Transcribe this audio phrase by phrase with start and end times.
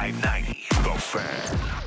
[0.00, 0.56] 590.
[0.82, 1.79] The Fan.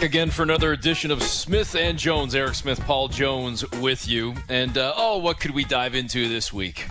[0.00, 2.34] Back again for another edition of Smith and Jones.
[2.34, 4.32] Eric Smith, Paul Jones with you.
[4.48, 6.86] And, uh, oh, what could we dive into this week?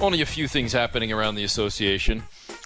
[0.00, 2.22] Only a few things happening around the association.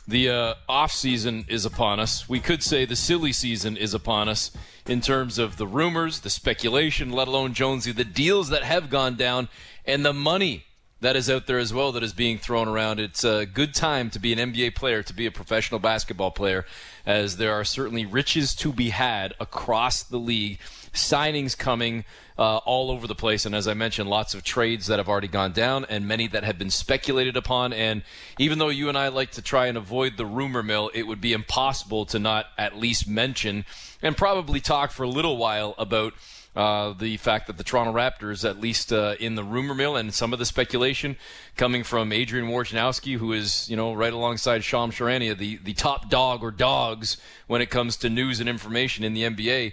[0.07, 2.29] The uh, off season is upon us.
[2.29, 4.53] We could say the silly season is upon us
[4.87, 9.17] in terms of the rumors, the speculation, let alone Jonesy, the deals that have gone
[9.17, 9.49] down,
[9.85, 10.65] and the money
[11.03, 13.01] that is out there as well that is being thrown around.
[13.01, 16.65] It's a good time to be an NBA player, to be a professional basketball player,
[17.05, 20.61] as there are certainly riches to be had across the league.
[20.93, 22.05] Signings coming
[22.39, 25.27] uh, all over the place, and as I mentioned, lots of trades that have already
[25.27, 27.73] gone down, and many that have been speculated upon.
[27.73, 28.03] And
[28.39, 31.21] even though you and I like to try and avoid the rumor mill, it would
[31.21, 33.65] be impossible to not at least mention
[34.03, 36.15] and probably talk for a little while about
[36.55, 40.13] uh, the fact that the Toronto Raptors, at least uh, in the rumor mill and
[40.13, 41.17] some of the speculation
[41.57, 46.11] coming from Adrian Wojnarowski, who is, you know, right alongside Shams Charania, the, the top
[46.11, 49.73] dog or dogs when it comes to news and information in the NBA,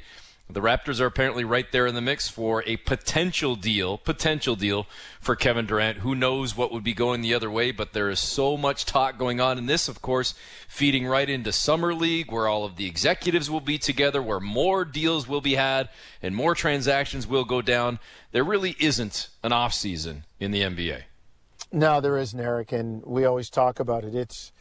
[0.51, 4.87] the Raptors are apparently right there in the mix for a potential deal, potential deal
[5.21, 5.99] for Kevin Durant.
[5.99, 9.19] Who knows what would be going the other way, but there is so much talk
[9.19, 9.59] going on.
[9.59, 10.33] And this, of course,
[10.67, 14.85] feeding right into Summer League, where all of the executives will be together, where more
[14.85, 15.87] deals will be had
[16.19, 17.99] and more transactions will go down.
[18.31, 21.03] There really isn't an off season in the NBA.
[21.71, 24.15] No, there isn't, Eric, and we always talk about it.
[24.15, 24.51] It's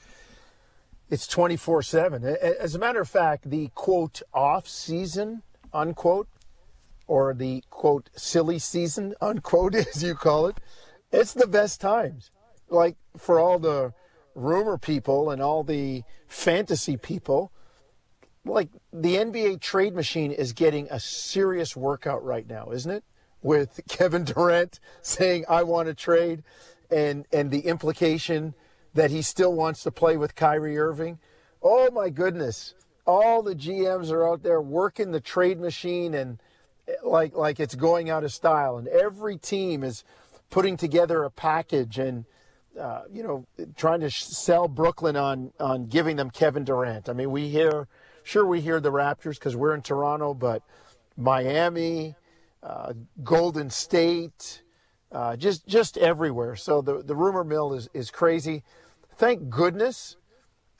[1.08, 2.22] it's 24/7.
[2.24, 6.28] As a matter of fact, the quote off season unquote,
[7.06, 10.58] or the quote silly season, unquote, as you call it,
[11.12, 12.30] it's the best times.
[12.68, 13.94] Like for all the
[14.34, 17.50] rumor people and all the fantasy people,
[18.44, 23.04] like the NBA trade machine is getting a serious workout right now, isn't it?
[23.42, 26.42] With Kevin Durant saying, I want to trade,
[26.90, 28.54] and, and the implication
[28.94, 31.18] that he still wants to play with Kyrie Irving.
[31.62, 32.74] Oh my goodness
[33.08, 36.38] all the GMs are out there working the trade machine and
[37.02, 38.76] like like it's going out of style.
[38.76, 40.04] And every team is
[40.50, 42.26] putting together a package and
[42.78, 47.08] uh, you know trying to sell Brooklyn on on giving them Kevin Durant.
[47.08, 47.88] I mean, we hear
[48.24, 50.62] sure we hear the Raptors because we're in Toronto, but
[51.16, 52.14] Miami,
[52.62, 52.92] uh,
[53.24, 54.62] Golden State.
[55.10, 56.56] Uh, just just everywhere.
[56.56, 58.62] So the the rumor mill is is crazy.
[59.16, 60.18] Thank goodness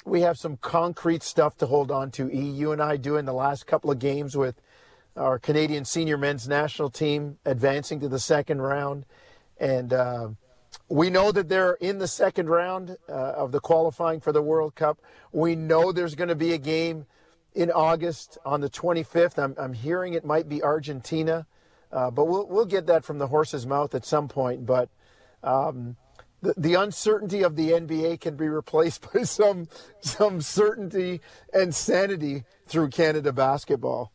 [0.09, 2.31] we have some concrete stuff to hold on to.
[2.31, 4.61] E, you and I doing the last couple of games with
[5.17, 9.05] our Canadian senior men's national team advancing to the second round,
[9.59, 10.29] and uh,
[10.89, 14.75] we know that they're in the second round uh, of the qualifying for the World
[14.75, 14.99] Cup.
[15.33, 17.07] We know there's going to be a game
[17.55, 19.43] in August on the 25th.
[19.43, 21.47] I'm, I'm hearing it might be Argentina,
[21.93, 24.65] uh, but we'll we'll get that from the horse's mouth at some point.
[24.65, 24.89] But
[25.43, 25.97] um,
[26.43, 29.69] the, the uncertainty of the NBA can be replaced by some
[30.01, 31.21] some certainty
[31.53, 34.13] and sanity through Canada basketball.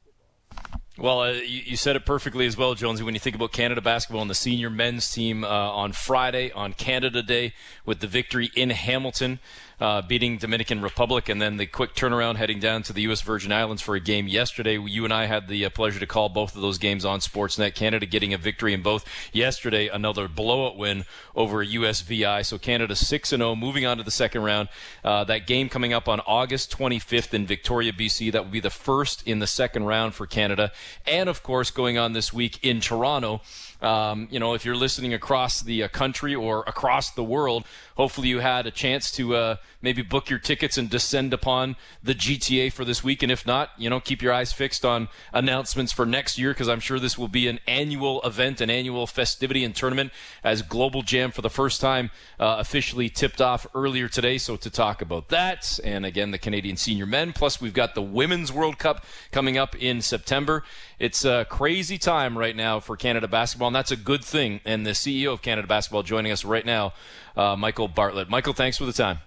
[0.96, 3.04] Well, uh, you, you, said it perfectly as well, Jonesy.
[3.04, 6.74] When you think about Canada basketball and the senior men's team uh, on Friday, on
[6.74, 7.54] Canada Day,
[7.84, 9.40] with the victory in Hamilton,
[9.80, 13.22] uh, beating Dominican Republic, and then the quick turnaround heading down to the U.S.
[13.22, 14.80] Virgin Islands for a game yesterday.
[14.80, 17.76] You and I had the uh, pleasure to call both of those games on Sportsnet.
[17.76, 19.06] Canada getting a victory in both.
[19.32, 22.46] Yesterday, another blowout win over USVI.
[22.46, 24.70] So Canada 6 0, moving on to the second round.
[25.04, 28.32] Uh, that game coming up on August 25th in Victoria, BC.
[28.32, 30.72] That will be the first in the second round for Canada.
[31.06, 33.42] And of course, going on this week in Toronto.
[33.84, 38.30] Um, you know, if you're listening across the uh, country or across the world, hopefully
[38.30, 42.72] you had a chance to uh, maybe book your tickets and descend upon the GTA
[42.72, 43.22] for this week.
[43.22, 46.70] And if not, you know, keep your eyes fixed on announcements for next year because
[46.70, 50.12] I'm sure this will be an annual event, an annual festivity and tournament
[50.44, 52.10] as Global Jam for the first time
[52.40, 54.38] uh, officially tipped off earlier today.
[54.38, 58.02] So to talk about that, and again, the Canadian senior men, plus we've got the
[58.02, 60.64] Women's World Cup coming up in September.
[61.00, 64.62] It's a crazy time right now for Canada basketball, and that's a good thing.
[64.66, 66.94] And the CEO of Canada basketball joining us right now,
[67.36, 68.30] uh, Michael Bartlett.
[68.30, 69.18] Michael, thanks for the time.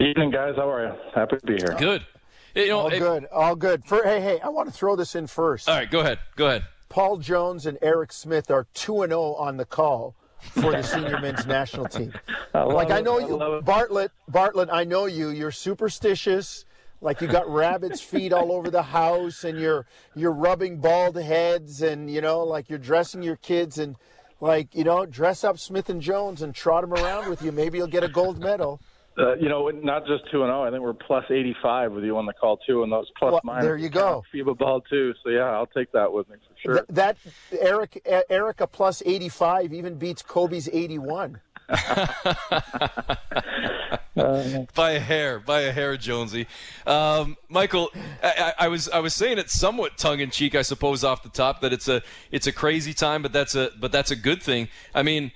[0.00, 0.54] Evening, guys.
[0.56, 0.92] How are you?
[1.14, 1.76] Happy to be here.
[1.78, 2.04] Good.
[2.56, 3.26] You know, all it, good.
[3.26, 3.84] All good.
[3.84, 5.68] For, hey, hey, I want to throw this in first.
[5.68, 6.18] All right, go ahead.
[6.34, 6.64] Go ahead.
[6.88, 11.20] Paul Jones and Eric Smith are 2 and 0 on the call for the senior
[11.22, 12.12] men's national team.
[12.54, 15.28] I like I know you I Bartlett, Bartlett, I know you.
[15.28, 16.64] You're superstitious.
[17.00, 19.86] Like you got rabbit's feet all over the house and you're
[20.16, 23.96] you're rubbing bald heads and you know like you're dressing your kids and
[24.40, 27.52] like you know, dress up Smith and Jones and trot them around with you.
[27.52, 28.80] Maybe you'll get a gold medal.
[29.16, 30.62] Uh, you know, not just two and zero.
[30.62, 33.32] I think we're plus eighty five with you on the call too, and those plus
[33.32, 33.64] Well, minus.
[33.64, 34.22] there you go.
[34.32, 35.12] FIBA ball too.
[35.24, 36.74] So yeah, I'll take that with me for sure.
[36.74, 37.16] Th- that
[37.60, 41.40] Eric Erica plus eighty five even beats Kobe's eighty one.
[44.74, 46.46] by a hair, by a hair, Jonesy.
[46.86, 47.90] Um, Michael,
[48.22, 51.28] I, I, was I was saying it somewhat tongue in cheek, I suppose, off the
[51.28, 54.42] top that it's a it's a crazy time, but that's a but that's a good
[54.42, 54.68] thing.
[54.94, 55.32] I mean.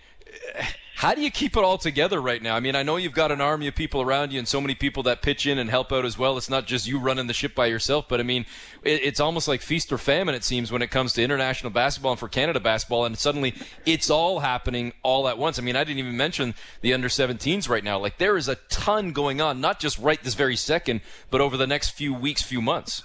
[0.94, 2.54] How do you keep it all together right now?
[2.54, 4.74] I mean, I know you've got an army of people around you and so many
[4.74, 6.36] people that pitch in and help out as well.
[6.36, 8.46] It's not just you running the ship by yourself, but I mean,
[8.84, 12.12] it, it's almost like feast or famine, it seems, when it comes to international basketball
[12.12, 13.04] and for Canada basketball.
[13.04, 13.54] And suddenly
[13.84, 15.58] it's all happening all at once.
[15.58, 17.98] I mean, I didn't even mention the under 17s right now.
[17.98, 21.00] Like, there is a ton going on, not just right this very second,
[21.30, 23.02] but over the next few weeks, few months.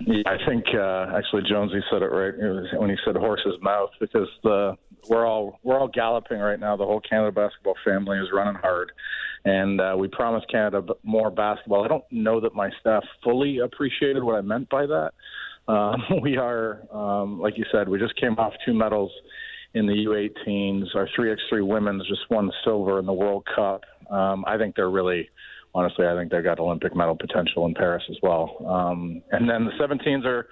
[0.00, 2.34] Yeah, I think uh, actually Jonesy said it right
[2.78, 4.76] when he said horse's mouth because the
[5.08, 6.76] we're all we're all galloping right now.
[6.76, 8.92] The whole Canada basketball family is running hard,
[9.44, 11.84] and uh, we promised Canada more basketball.
[11.84, 15.12] I don't know that my staff fully appreciated what I meant by that.
[15.68, 19.12] Um, we are, um, like you said, we just came off two medals
[19.74, 20.94] in the U18s.
[20.94, 23.82] Our 3x3 women's just won silver in the World Cup.
[24.10, 25.28] Um, I think they're really
[25.74, 28.56] honestly, I think they've got Olympic medal potential in Paris as well.
[28.66, 30.48] Um, and then the 17s are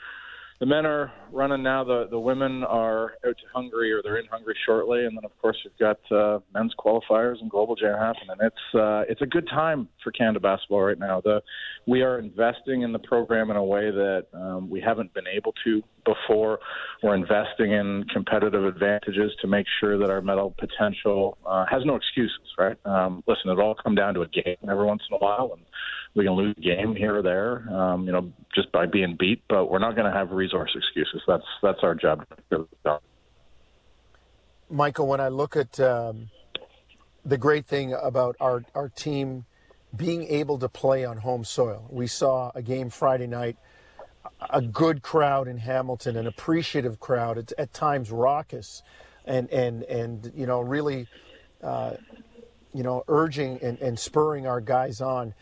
[0.59, 1.85] the men are running now.
[1.85, 5.37] The the women are out to Hungary or they're in Hungary shortly, and then of
[5.41, 8.37] course we've got uh, men's qualifiers and Global Jam happening.
[8.41, 11.21] It's uh, it's a good time for Canada basketball right now.
[11.21, 11.43] The
[11.87, 15.53] we are investing in the program in a way that um, we haven't been able
[15.65, 16.59] to before.
[17.03, 21.97] We're investing in competitive advantages to make sure that our medal potential uh, has no
[21.97, 22.41] excuses.
[22.59, 22.77] Right?
[22.87, 25.63] Um, listen, it all come down to a game every once in a while, and
[26.17, 29.43] we can lose a game here or there, um, you know, just by being beat.
[29.49, 31.23] But we're not going to have resource excuses.
[31.29, 32.27] That's that's our job.
[34.69, 36.31] Michael, when I look at um,
[37.25, 39.45] the great thing about our, our team
[39.95, 43.57] being able to play on home soil, we saw a game Friday night,
[44.51, 48.83] a good crowd in Hamilton, an appreciative crowd, at, at times raucous,
[49.25, 51.07] and and and you know really,
[51.63, 51.95] uh,
[52.73, 55.35] you know, urging and, and spurring our guys on.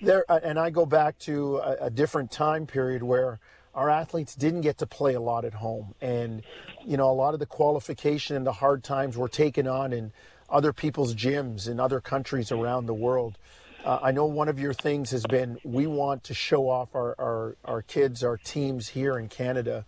[0.00, 3.38] There, uh, and I go back to a, a different time period where
[3.74, 5.94] our athletes didn't get to play a lot at home.
[6.00, 6.42] And
[6.84, 10.12] you know a lot of the qualification and the hard times were taken on in
[10.48, 13.38] other people's gyms in other countries around the world.
[13.84, 17.14] Uh, i know one of your things has been we want to show off our,
[17.18, 19.84] our, our kids our teams here in canada.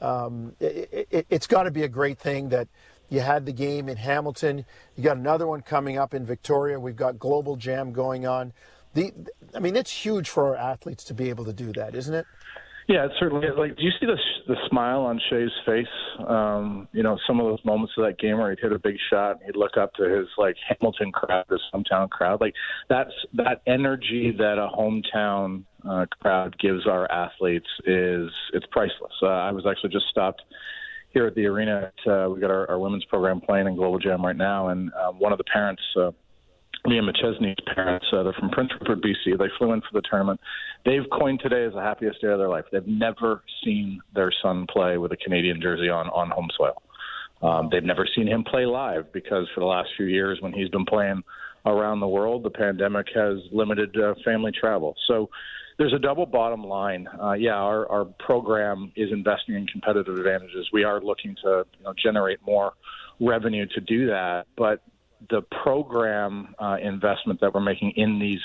[0.00, 2.68] Um, it, it, it's got to be a great thing that
[3.08, 4.64] you had the game in hamilton.
[4.96, 6.78] You got another one coming up in victoria.
[6.80, 8.52] We've got global jam going on
[8.94, 9.12] the,
[9.54, 12.26] i mean it's huge for our athletes to be able to do that isn't it
[12.88, 13.54] Yeah, it certainly is.
[13.56, 14.18] Like, do you see the
[14.48, 15.86] the smile on Shai's face?
[16.26, 18.96] Um, you know, some of those moments of that game where he'd hit a big
[19.08, 22.40] shot and he'd look up to his like Hamilton crowd, his hometown crowd.
[22.40, 22.54] Like
[22.88, 29.12] that's that energy that a hometown uh, crowd gives our athletes is it's priceless.
[29.22, 30.42] Uh, I was actually just stopped
[31.10, 31.92] here at the arena.
[32.04, 34.90] At, uh, we got our, our women's program playing in Global Jam right now, and
[34.94, 35.82] um, one of the parents.
[35.96, 36.10] Uh,
[36.86, 39.38] Liam McChesney's parents, uh, they're from Prince Rupert, BC.
[39.38, 40.40] They flew in for the tournament.
[40.84, 42.64] They've coined today as the happiest day of their life.
[42.72, 46.82] They've never seen their son play with a Canadian jersey on on home soil.
[47.42, 50.68] Um, they've never seen him play live because for the last few years, when he's
[50.68, 51.22] been playing
[51.66, 54.96] around the world, the pandemic has limited uh, family travel.
[55.06, 55.28] So
[55.78, 57.08] there's a double bottom line.
[57.20, 60.68] Uh, yeah, our, our program is investing in competitive advantages.
[60.72, 62.72] We are looking to you know, generate more
[63.20, 64.82] revenue to do that, but
[65.30, 68.40] the program uh, investment that we're making in these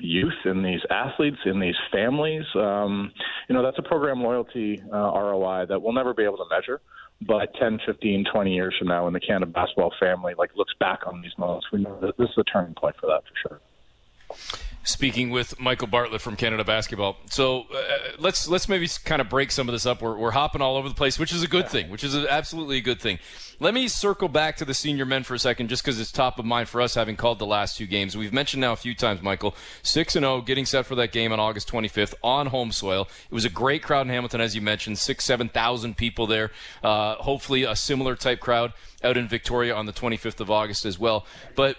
[0.00, 3.12] youth, in these athletes, in these families, um,
[3.48, 6.80] you know, that's a program loyalty uh, ROI that we'll never be able to measure.
[7.20, 11.00] But 10, 15, 20 years from now, when the Canada basketball family like looks back
[11.04, 14.67] on these moments, we know that this is a turning point for that for sure
[14.88, 17.16] speaking with Michael Bartlett from Canada Basketball.
[17.30, 20.02] So uh, let's let's maybe kind of break some of this up.
[20.02, 22.30] We're, we're hopping all over the place, which is a good thing, which is a,
[22.32, 23.18] absolutely a good thing.
[23.60, 26.38] Let me circle back to the senior men for a second, just because it's top
[26.38, 28.16] of mind for us, having called the last two games.
[28.16, 31.32] We've mentioned now a few times, Michael, six and zero, getting set for that game
[31.32, 33.08] on August 25th on home soil.
[33.30, 36.50] It was a great crowd in Hamilton, as you mentioned, six seven thousand people there.
[36.82, 40.98] Uh, hopefully, a similar type crowd out in Victoria on the 25th of August as
[40.98, 41.24] well.
[41.54, 41.76] But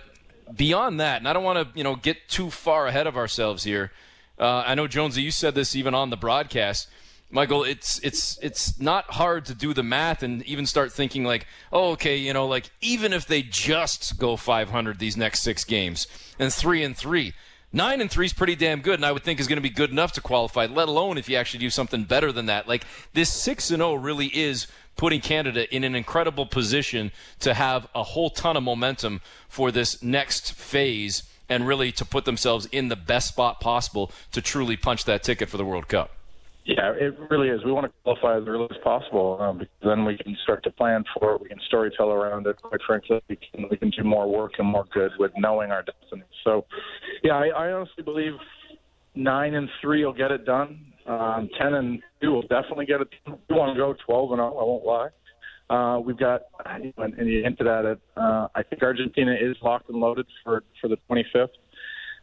[0.56, 3.64] beyond that, and I don't want to you know get too far ahead of ourselves
[3.64, 3.92] here.
[4.38, 6.88] Uh, I know Jonesy, you said this even on the broadcast.
[7.32, 11.46] Michael, it's it's it's not hard to do the math and even start thinking like,
[11.72, 16.08] oh, okay, you know, like even if they just go 500 these next six games
[16.40, 17.34] and three and three,
[17.72, 19.70] nine and three is pretty damn good, and I would think is going to be
[19.70, 20.66] good enough to qualify.
[20.66, 22.68] Let alone if you actually do something better than that.
[22.68, 24.66] Like this six and zero really is
[25.00, 30.04] putting Canada in an incredible position to have a whole ton of momentum for this
[30.04, 35.06] next phase and really to put themselves in the best spot possible to truly punch
[35.06, 36.12] that ticket for the World Cup.
[36.66, 37.64] Yeah, it really is.
[37.64, 40.70] We want to qualify as early as possible um, because then we can start to
[40.70, 41.42] plan for it.
[41.42, 42.62] We can storytell around it.
[42.62, 45.82] Quite frankly, we can, we can do more work and more good with knowing our
[45.82, 46.24] destiny.
[46.44, 46.66] So,
[47.24, 48.34] yeah, I, I honestly believe
[49.16, 50.89] nine and three will get it done.
[51.10, 53.08] Um, Ten and two will definitely get it.
[53.26, 54.58] We want to go twelve and zero.
[54.58, 55.10] I won't lie.
[55.70, 56.94] Uh, we've got, and
[57.28, 58.00] you hinted at it.
[58.18, 61.50] Uh, I think Argentina is locked and loaded for for the 25th.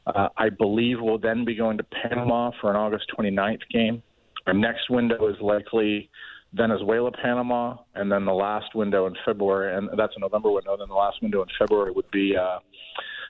[0.06, 4.02] Uh, I believe we'll then be going to Panama for an August 29th game.
[4.46, 6.10] Our next window is likely
[6.54, 10.76] Venezuela, Panama, and then the last window in February, and that's a November window.
[10.76, 12.58] Then the last window in February would be uh,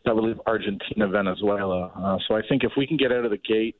[0.04, 1.90] that would leave Argentina, Venezuela.
[1.96, 3.76] Uh, so I think if we can get out of the gate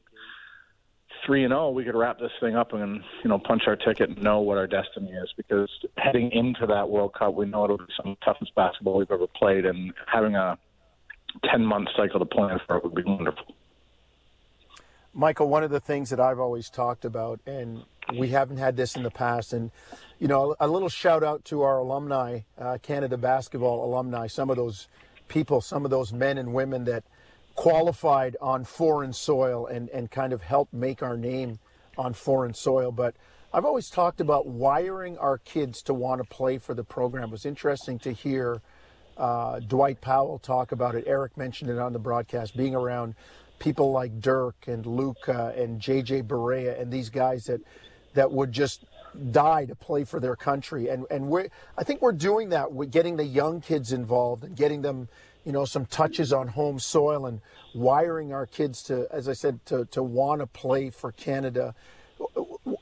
[1.26, 4.11] three and zero, we could wrap this thing up and you know punch our ticket
[4.11, 5.33] and know what our destiny is.
[5.37, 5.68] Because
[5.99, 9.11] heading into that World Cup, we know it'll be some of the toughest basketball we've
[9.11, 10.56] ever played, and having a
[11.45, 13.54] ten month cycle to plan for it would be wonderful.
[15.12, 18.97] Michael, one of the things that I've always talked about, and we haven't had this
[18.97, 19.71] in the past, and
[20.18, 24.56] you know, a little shout out to our alumni, uh, Canada basketball alumni, some of
[24.56, 24.88] those
[25.28, 27.04] people, some of those men and women that
[27.57, 31.59] qualified on foreign soil and, and kind of helped make our name
[31.99, 32.93] on foreign soil.
[32.93, 33.17] But
[33.53, 37.25] I've always talked about wiring our kids to want to play for the program.
[37.25, 38.61] It was interesting to hear
[39.17, 41.05] uh, Dwight Powell talk about it.
[41.07, 43.15] Eric mentioned it on the broadcast, being around
[43.59, 47.61] people like Dirk and Luka and JJ Barea and these guys that
[48.15, 48.85] that would just
[49.31, 50.89] die to play for their country.
[50.89, 51.49] And and we
[51.79, 52.73] I think we're doing that.
[52.73, 55.09] We're getting the young kids involved and getting them,
[55.47, 57.41] you know, some touches on home soil and
[57.73, 61.75] wiring our kids to, as I said, to to want to play for Canada.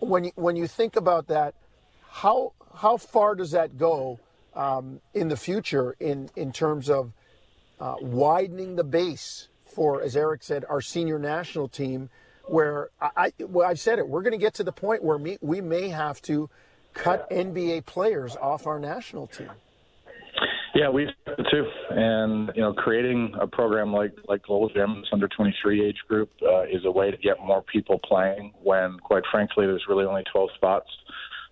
[0.00, 1.54] When you, when you think about that,
[2.10, 4.18] how how far does that go
[4.54, 7.12] um, in the future in in terms of
[7.78, 12.08] uh, widening the base for, as Eric said, our senior national team,
[12.46, 15.38] where I, well, I've said it, we're going to get to the point where we,
[15.40, 16.48] we may have to
[16.94, 19.50] cut NBA players off our national team.
[20.74, 21.06] Yeah, we
[21.50, 26.30] too, and you know, creating a program like like Global Jam, under 23 age group,
[26.42, 28.52] uh, is a way to get more people playing.
[28.62, 30.88] When, quite frankly, there's really only 12 spots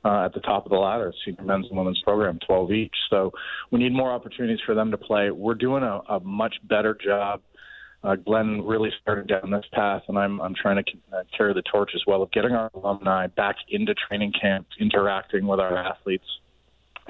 [0.04, 2.94] uh, at the top of the ladder, senior men's and women's program, 12 each.
[3.10, 3.30] So
[3.70, 5.30] we need more opportunities for them to play.
[5.30, 7.42] We're doing a, a much better job
[8.04, 11.62] uh, Glenn really started down this path, and I'm I'm trying to uh, carry the
[11.70, 16.24] torch as well of getting our alumni back into training camps, interacting with our athletes,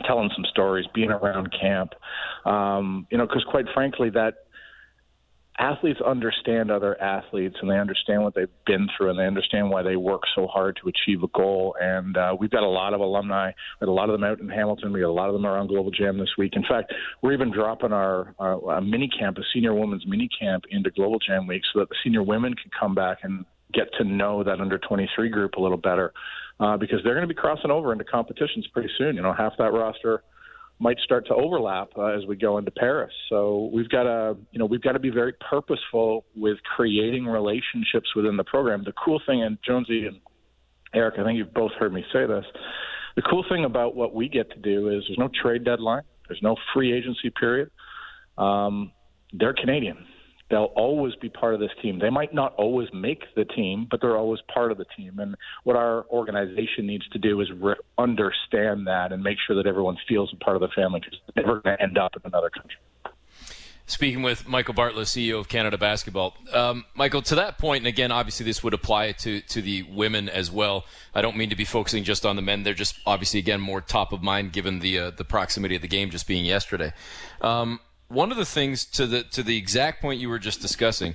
[0.03, 1.93] telling some stories, being around camp.
[2.45, 4.35] Um, you know, because quite frankly, that
[5.59, 9.83] athletes understand other athletes and they understand what they've been through and they understand why
[9.83, 11.77] they work so hard to achieve a goal.
[11.81, 13.49] And uh, we've got a lot of alumni.
[13.49, 14.93] We had a lot of them out in Hamilton.
[14.93, 16.55] We got a lot of them around Global Jam this week.
[16.57, 16.93] In fact,
[17.23, 21.47] we're even dropping our, our mini camp, a senior women's mini camp, into Global Jam
[21.47, 23.45] week so that the senior women can come back and
[23.75, 26.13] get to know that under 23 group a little better
[26.61, 29.17] uh, because they're going to be crossing over into competitions pretty soon.
[29.17, 30.23] You know, half that roster
[30.79, 33.13] might start to overlap uh, as we go into Paris.
[33.29, 38.09] So we've got to, you know, we've got to be very purposeful with creating relationships
[38.17, 38.83] within the program.
[38.85, 40.19] The cool thing, and Jonesy and
[40.95, 42.45] Eric, I think you've both heard me say this.
[43.15, 46.43] The cool thing about what we get to do is there's no trade deadline, there's
[46.43, 47.71] no free agency period.
[48.39, 48.93] Um,
[49.33, 49.99] they're Canadian
[50.53, 51.99] they'll always be part of this team.
[51.99, 55.19] They might not always make the team, but they're always part of the team.
[55.19, 59.67] And what our organization needs to do is re- understand that and make sure that
[59.67, 62.21] everyone feels a part of the family because they're never going to end up in
[62.27, 62.77] another country.
[63.87, 66.37] Speaking with Michael Bartlett, CEO of Canada Basketball.
[66.53, 70.29] Um, Michael, to that point, and again, obviously this would apply to, to the women
[70.29, 70.85] as well.
[71.15, 72.63] I don't mean to be focusing just on the men.
[72.63, 75.89] They're just obviously, again, more top of mind given the, uh, the proximity of the
[75.89, 76.93] game just being yesterday.
[77.41, 77.81] Um,
[78.13, 81.15] one of the things to the to the exact point you were just discussing,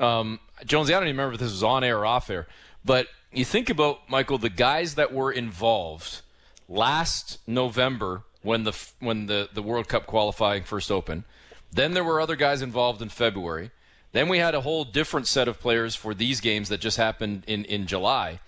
[0.00, 2.46] um, Jonesy, I don't even remember if this was on air or off air,
[2.84, 6.20] but you think about Michael, the guys that were involved
[6.68, 11.24] last November when the when the the World Cup qualifying first opened.
[11.72, 13.70] Then there were other guys involved in February.
[14.12, 17.44] Then we had a whole different set of players for these games that just happened
[17.46, 18.40] in in July.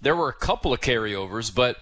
[0.00, 1.78] There were a couple of carryovers, but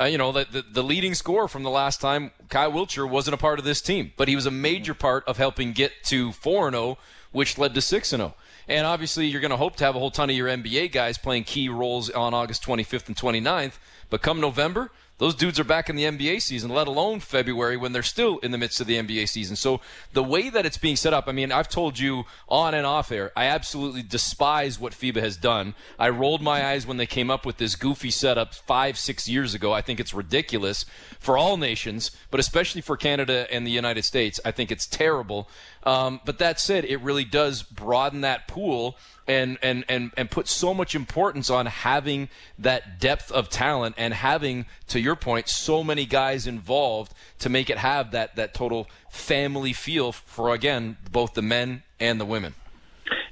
[0.00, 3.34] uh, you know, the, the, the, leading scorer from the last time, Kyle Wiltjer wasn't
[3.34, 6.32] a part of this team, but he was a major part of helping get to
[6.32, 6.98] 4 0,
[7.32, 8.34] which led to 6 0.
[8.68, 11.18] And obviously, you're going to hope to have a whole ton of your NBA guys
[11.18, 13.78] playing key roles on August 25th and 29th.
[14.10, 17.92] But come November, those dudes are back in the NBA season, let alone February when
[17.92, 19.56] they're still in the midst of the NBA season.
[19.56, 19.80] So
[20.12, 23.10] the way that it's being set up, I mean, I've told you on and off
[23.10, 25.74] air, I absolutely despise what FIBA has done.
[25.98, 29.54] I rolled my eyes when they came up with this goofy setup five, six years
[29.54, 29.72] ago.
[29.72, 30.84] I think it's ridiculous
[31.18, 34.38] for all nations, but especially for Canada and the United States.
[34.44, 35.48] I think it's terrible.
[35.86, 38.96] Um, but that said, it really does broaden that pool
[39.28, 42.28] and, and, and, and put so much importance on having
[42.58, 47.70] that depth of talent and having, to your point, so many guys involved to make
[47.70, 52.54] it have that, that total family feel for, again, both the men and the women.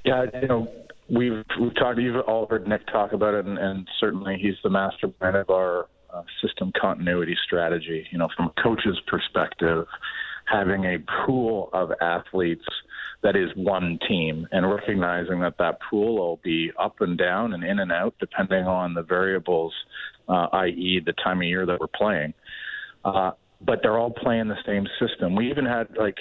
[0.05, 0.71] Yeah, you know,
[1.09, 4.69] we've, we've talked, you've all heard Nick talk about it, and, and certainly he's the
[4.69, 8.07] mastermind of our uh, system continuity strategy.
[8.11, 9.87] You know, from a coach's perspective,
[10.45, 12.65] having a pool of athletes
[13.23, 17.63] that is one team and recognizing that that pool will be up and down and
[17.63, 19.73] in and out depending on the variables,
[20.29, 22.33] uh, i.e., the time of year that we're playing.
[23.03, 25.35] Uh, but they're all playing the same system.
[25.35, 26.17] We even had like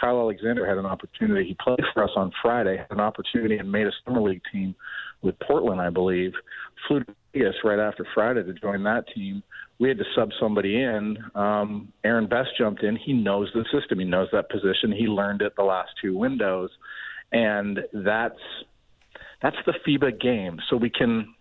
[0.00, 1.46] Kyle Alexander had an opportunity.
[1.46, 4.74] He played for us on Friday, had an opportunity and made a summer league team
[5.22, 6.32] with Portland, I believe.
[6.86, 9.42] Flew to Vegas right after Friday to join that team
[9.78, 11.18] we had to sub somebody in.
[11.34, 12.96] Um, Aaron Best jumped in.
[12.96, 13.98] He knows the system.
[13.98, 14.92] He knows that position.
[14.92, 16.70] He learned it the last two windows,
[17.32, 18.40] and that's
[19.40, 20.58] that's the FIBA game.
[20.68, 21.34] So we can.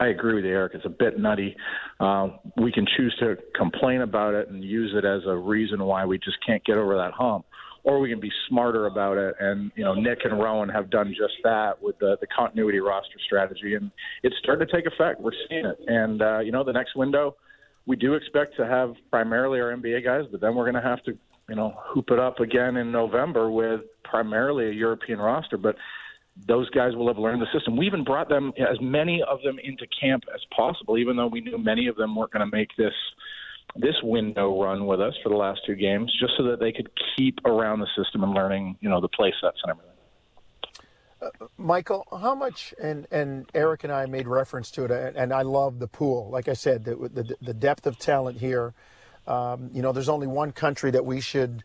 [0.00, 0.72] I agree with you, Eric.
[0.74, 1.56] It's a bit nutty.
[2.00, 6.04] Uh, we can choose to complain about it and use it as a reason why
[6.04, 7.46] we just can't get over that hump,
[7.84, 9.36] or we can be smarter about it.
[9.38, 13.18] And you know, Nick and Rowan have done just that with the the continuity roster
[13.26, 13.90] strategy, and
[14.22, 15.20] it's starting to take effect.
[15.20, 17.34] We're seeing it, and uh, you know, the next window
[17.86, 21.02] we do expect to have primarily our NBA guys, but then we're going to have
[21.04, 21.16] to,
[21.48, 25.56] you know, hoop it up again in November with primarily a European roster.
[25.58, 25.76] But
[26.48, 27.76] those guys will have learned the system.
[27.76, 31.40] We even brought them as many of them into camp as possible, even though we
[31.40, 32.94] knew many of them weren't going to make this
[33.76, 36.88] this window run with us for the last two games, just so that they could
[37.16, 39.93] keep around the system and learning, you know, the play sets and everything.
[41.56, 45.78] Michael, how much, and, and Eric and I made reference to it, and I love
[45.78, 46.28] the pool.
[46.30, 48.74] Like I said, the, the, the depth of talent here.
[49.26, 51.64] Um, you know, there's only one country that we should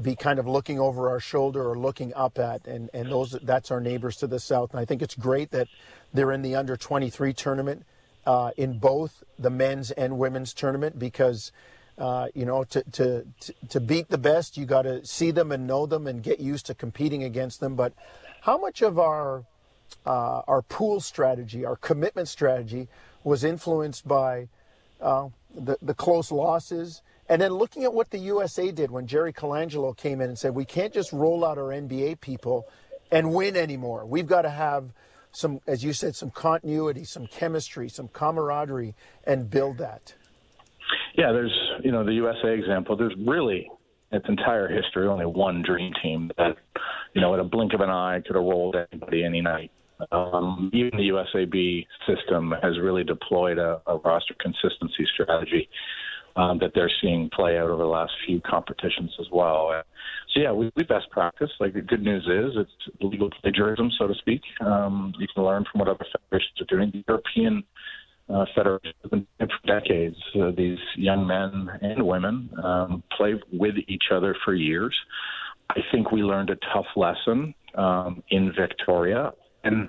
[0.00, 3.70] be kind of looking over our shoulder or looking up at, and, and those that's
[3.70, 4.70] our neighbors to the south.
[4.72, 5.68] And I think it's great that
[6.12, 7.84] they're in the under 23 tournament
[8.26, 11.52] uh, in both the men's and women's tournament because.
[11.96, 13.24] Uh, you know, to, to,
[13.68, 16.66] to beat the best, you got to see them and know them and get used
[16.66, 17.76] to competing against them.
[17.76, 17.92] But
[18.44, 19.42] how much of our
[20.04, 22.88] uh, our pool strategy, our commitment strategy,
[23.22, 24.48] was influenced by
[25.00, 29.32] uh, the the close losses, and then looking at what the USA did when Jerry
[29.32, 32.68] Colangelo came in and said, "We can't just roll out our NBA people
[33.10, 34.04] and win anymore.
[34.06, 34.92] We've got to have."
[35.36, 38.94] Some, as you said, some continuity, some chemistry, some camaraderie,
[39.26, 40.14] and build that.
[41.16, 41.50] Yeah, there's,
[41.82, 42.96] you know, the USA example.
[42.96, 43.68] There's really
[44.14, 46.56] its entire history only one dream team that,
[47.14, 49.70] you know, at a blink of an eye could have rolled anybody any night.
[50.10, 55.68] Um, even the USAB system has really deployed a, a roster consistency strategy
[56.36, 59.82] um, that they're seeing play out over the last few competitions as well.
[60.32, 61.50] So yeah, we, we best practice.
[61.60, 64.42] Like the good news is it's legal plagiarism, so to speak.
[64.60, 66.90] Um, you can learn from what other federations are doing.
[66.90, 67.62] The European
[68.28, 70.16] uh, federation been for decades.
[70.34, 74.94] Uh, these young men and women um, play with each other for years.
[75.70, 79.32] I think we learned a tough lesson um, in Victoria,
[79.64, 79.88] and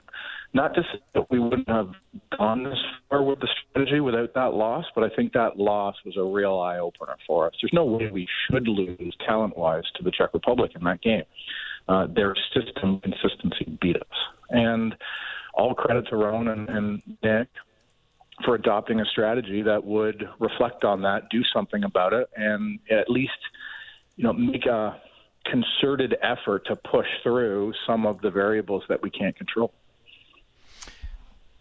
[0.54, 1.92] not to say that we wouldn't have
[2.38, 6.16] gone this far with the strategy without that loss, but I think that loss was
[6.18, 7.54] a real eye opener for us.
[7.62, 11.24] There's no way we should lose talent wise to the Czech Republic in that game.
[11.88, 14.18] Uh, their system consistency beat us,
[14.50, 14.96] and
[15.54, 17.50] all credit to Rowan and, and Nick
[18.44, 23.10] for adopting a strategy that would reflect on that, do something about it, and at
[23.10, 23.32] least
[24.18, 25.00] you know make a
[25.46, 29.72] concerted effort to push through some of the variables that we can't control.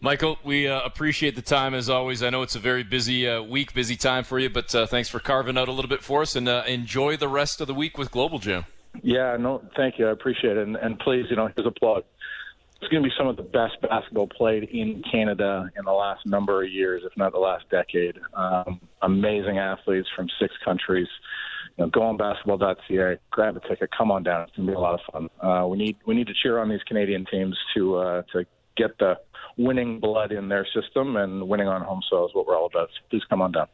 [0.01, 2.21] Michael, we uh, appreciate the time as always.
[2.21, 5.09] I know it's a very busy uh, week, busy time for you, but uh, thanks
[5.09, 7.73] for carving out a little bit for us, and uh, enjoy the rest of the
[7.73, 8.65] week with Global Jam.
[9.01, 10.07] Yeah, no, thank you.
[10.07, 12.03] I appreciate it, and, and please, you know, here's a plug
[12.85, 16.23] it's going to be some of the best basketball played in Canada in the last
[16.27, 18.19] number of years, if not the last decade.
[18.35, 21.07] Um, amazing athletes from six countries.
[21.77, 24.43] You know, go on basketball.ca, grab a ticket, come on down.
[24.43, 25.29] It's going to be a lot of fun.
[25.41, 28.45] Uh, we need we need to cheer on these Canadian teams to uh, to
[28.77, 29.17] get the
[29.57, 32.89] winning blood in their system, and winning on home soil is what we're all about.
[32.89, 33.67] So please come on down.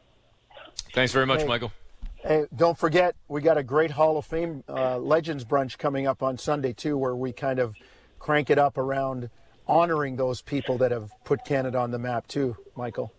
[0.94, 1.72] Thanks very much, hey, Michael.
[2.24, 6.22] Hey, don't forget we got a great Hall of Fame uh, Legends brunch coming up
[6.22, 7.76] on Sunday too, where we kind of
[8.22, 9.28] crank it up around
[9.66, 13.12] honoring those people that have put Canada on the map too, Michael.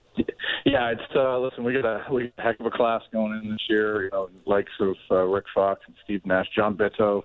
[0.66, 1.66] Yeah, it's uh, listen.
[1.66, 4.06] We got a we got a heck of a class going in this year.
[4.06, 7.24] You know, likes of uh, Rick Fox and Steve Nash, John Bitove,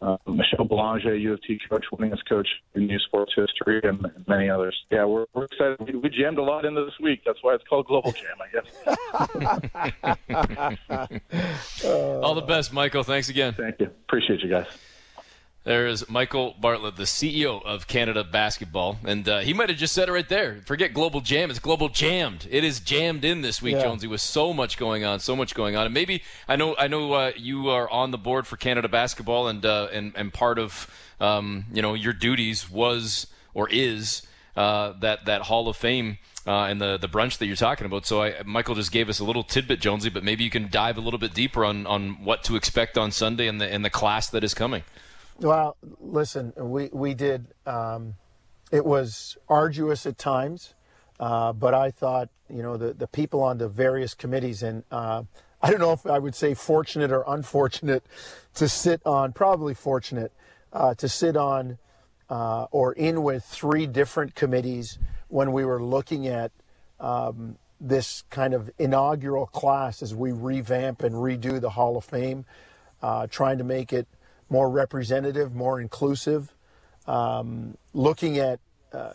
[0.00, 4.48] uh, Michelle Belanger, U of T coach, winningest coach in U Sports history, and many
[4.48, 4.74] others.
[4.90, 5.78] Yeah, we're, we're excited.
[5.80, 7.20] We, we jammed a lot into this week.
[7.26, 8.70] That's why it's called Global Jam, I guess.
[11.84, 13.02] All the best, Michael.
[13.02, 13.52] Thanks again.
[13.52, 13.90] Thank you.
[14.06, 14.66] Appreciate you guys.
[15.62, 19.92] There is Michael Bartlett, the CEO of Canada Basketball, and uh, he might have just
[19.92, 20.62] said it right there.
[20.64, 22.48] Forget global jam; it's global jammed.
[22.50, 23.82] It is jammed in this week, yeah.
[23.82, 25.84] Jonesy, with so much going on, so much going on.
[25.84, 29.48] And maybe I know, I know uh, you are on the board for Canada Basketball,
[29.48, 34.22] and uh, and and part of um, you know your duties was or is
[34.56, 36.16] uh, that that Hall of Fame.
[36.46, 38.06] Uh, and the the brunch that you're talking about.
[38.06, 40.96] So I, Michael just gave us a little tidbit, Jonesy, but maybe you can dive
[40.96, 43.90] a little bit deeper on, on what to expect on Sunday and the and the
[43.90, 44.82] class that is coming.
[45.40, 47.46] Well, listen, we we did.
[47.64, 48.14] Um,
[48.70, 50.74] it was arduous at times,
[51.18, 54.84] uh, but I thought you know the the people on the various committees and.
[54.90, 55.24] Uh,
[55.62, 58.02] I don't know if I would say fortunate or unfortunate
[58.54, 60.32] to sit on, probably fortunate,
[60.72, 61.76] uh, to sit on
[62.30, 64.98] uh, or in with three different committees
[65.28, 66.50] when we were looking at
[66.98, 72.46] um, this kind of inaugural class as we revamp and redo the Hall of Fame,
[73.02, 74.08] uh, trying to make it
[74.50, 76.52] more representative, more inclusive,
[77.06, 78.60] um, looking at
[78.92, 79.12] uh,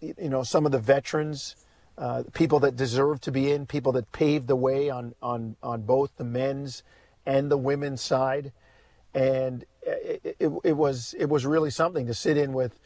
[0.00, 1.54] you know some of the veterans,
[1.98, 5.82] uh, people that deserve to be in, people that paved the way on on on
[5.82, 6.82] both the men's
[7.26, 8.52] and the women's side,
[9.14, 12.78] and it, it, it was it was really something to sit in with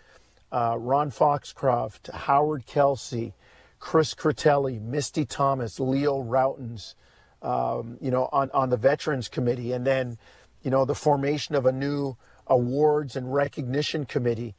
[0.53, 3.35] uh, Ron Foxcroft, Howard Kelsey,
[3.79, 6.95] Chris Critelli, Misty Thomas, Leo Rautins,
[7.43, 10.19] um, you know, on on the veterans committee, and then
[10.65, 12.17] you know, the formation of a new
[12.49, 14.57] awards and recognition committee,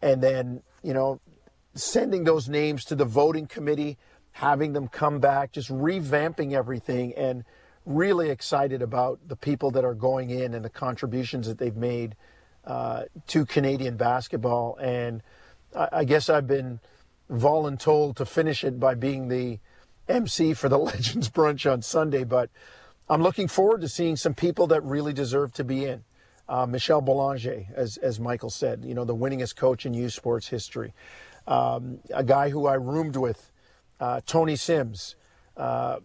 [0.00, 1.20] and then, you know,
[1.74, 3.98] sending those names to the voting committee,
[4.32, 7.44] having them come back, just revamping everything, and
[7.84, 12.14] really excited about the people that are going in and the contributions that they've made
[12.64, 14.76] uh, to Canadian basketball.
[14.76, 15.22] And
[15.74, 16.80] I, I guess I've been
[17.30, 19.58] voluntold to finish it by being the
[20.08, 22.50] MC for the Legends Brunch on Sunday, but
[23.10, 26.04] I'm looking forward to seeing some people that really deserve to be in.
[26.46, 30.48] Uh, Michelle Belanger, as, as Michael said, you know, the winningest coach in U Sports
[30.48, 30.92] history.
[31.46, 33.50] Um, a guy who I roomed with,
[33.98, 35.16] uh, Tony Sims,
[35.56, 36.00] uh,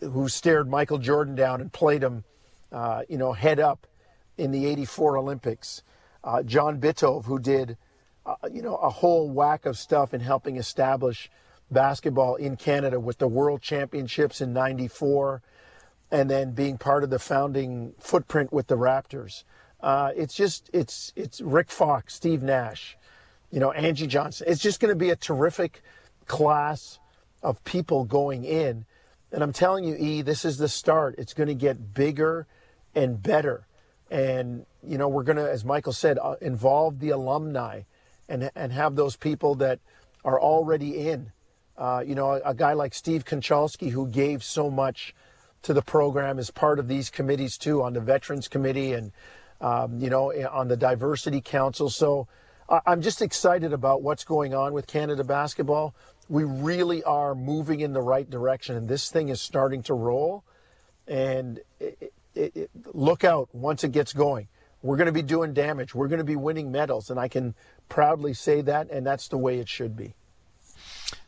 [0.00, 2.24] who stared Michael Jordan down and played him,
[2.72, 3.86] uh, you know, head up
[4.36, 5.82] in the 84 Olympics.
[6.24, 7.76] Uh, John Bitove, who did,
[8.24, 11.30] uh, you know, a whole whack of stuff in helping establish
[11.70, 15.42] basketball in Canada with the World Championships in 94
[16.16, 19.44] and then being part of the founding footprint with the Raptors.
[19.82, 22.96] Uh, it's just it's it's Rick Fox, Steve Nash,
[23.50, 24.46] you know Angie Johnson.
[24.48, 25.82] It's just going to be a terrific
[26.24, 26.98] class
[27.42, 28.86] of people going in,
[29.30, 31.16] and I'm telling you, E, this is the start.
[31.18, 32.46] It's going to get bigger
[32.94, 33.66] and better,
[34.10, 37.82] and you know we're going to, as Michael said, uh, involve the alumni,
[38.26, 39.80] and and have those people that
[40.24, 41.32] are already in.
[41.76, 45.14] Uh, you know, a, a guy like Steve Konchalski who gave so much
[45.66, 49.10] to the program as part of these committees too, on the Veterans Committee and
[49.60, 51.90] um, you know on the Diversity Council.
[51.90, 52.28] So
[52.86, 55.94] I'm just excited about what's going on with Canada basketball.
[56.28, 60.44] We really are moving in the right direction, and this thing is starting to roll.
[61.08, 64.48] And it, it, it, look out once it gets going.
[64.82, 65.94] We're going to be doing damage.
[65.94, 67.54] We're going to be winning medals, and I can
[67.88, 70.14] proudly say that, and that's the way it should be.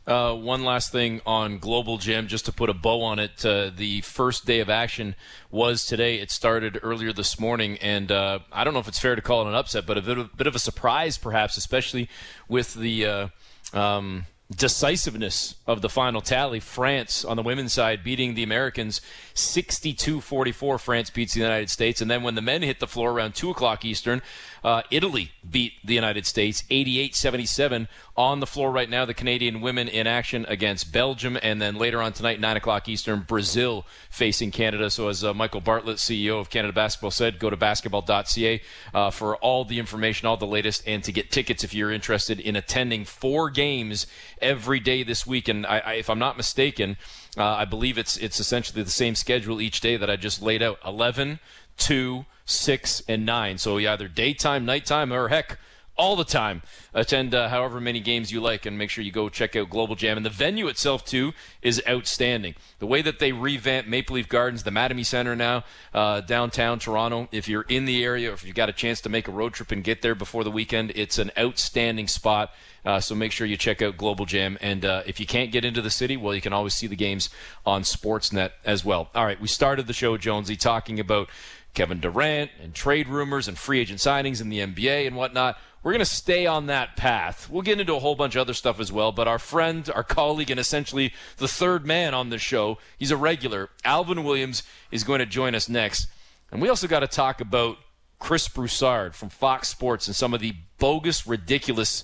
[0.05, 3.45] Uh, one last thing on Global Jam, just to put a bow on it.
[3.45, 5.15] Uh, the first day of action
[5.51, 6.19] was today.
[6.19, 9.43] It started earlier this morning, and uh, I don't know if it's fair to call
[9.43, 12.09] it an upset, but a bit of, bit of a surprise, perhaps, especially
[12.47, 13.05] with the.
[13.05, 13.27] Uh,
[13.73, 16.59] um, decisiveness of the final tally.
[16.59, 19.01] France on the women's side beating the Americans
[19.35, 20.79] 62 44.
[20.79, 22.01] France beats the United States.
[22.01, 24.21] And then when the men hit the floor around 2 o'clock Eastern,
[24.63, 27.87] uh, Italy beat the United States 88 77.
[28.17, 31.37] On the floor right now, the Canadian women in action against Belgium.
[31.41, 34.89] And then later on tonight, 9 o'clock Eastern, Brazil facing Canada.
[34.89, 38.61] So, as uh, Michael Bartlett, CEO of Canada Basketball, said, go to basketball.ca
[38.93, 42.39] uh, for all the information, all the latest, and to get tickets if you're interested
[42.39, 44.05] in attending four games
[44.41, 45.47] every day this week.
[45.47, 46.97] And I, I, if I'm not mistaken,
[47.37, 50.61] uh, I believe it's it's essentially the same schedule each day that I just laid
[50.61, 51.39] out 11,
[51.77, 53.57] 2, 6, and 9.
[53.57, 55.57] So either daytime, nighttime, or heck,
[55.99, 56.61] all the time.
[56.93, 59.95] Attend uh, however many games you like, and make sure you go check out Global
[59.95, 60.15] Jam.
[60.15, 62.55] And the venue itself too is outstanding.
[62.79, 67.27] The way that they revamp Maple Leaf Gardens, the Mattamy Center now uh, downtown Toronto.
[67.33, 69.53] If you're in the area, or if you've got a chance to make a road
[69.53, 72.53] trip and get there before the weekend, it's an outstanding spot.
[72.85, 74.57] Uh, so make sure you check out Global Jam.
[74.61, 76.95] And uh, if you can't get into the city, well, you can always see the
[76.95, 77.29] games
[77.65, 79.09] on Sportsnet as well.
[79.13, 81.29] All right, we started the show, Jonesy, talking about
[81.73, 85.57] Kevin Durant and trade rumors and free agent signings in the NBA and whatnot.
[85.81, 87.49] We're going to stay on that path.
[87.49, 90.03] We'll get into a whole bunch of other stuff as well, but our friend, our
[90.03, 93.69] colleague, and essentially the third man on the show, he's a regular.
[93.85, 96.07] Alvin Williams is going to join us next.
[96.51, 97.77] And we also got to talk about
[98.19, 102.03] Chris Broussard from Fox Sports and some of the bogus, ridiculous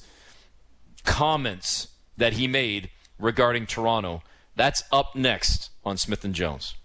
[1.03, 4.23] comments that he made regarding Toronto.
[4.55, 6.75] That's up next on Smith and Jones.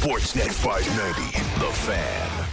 [0.00, 2.47] Sportsnet 590, The Fan.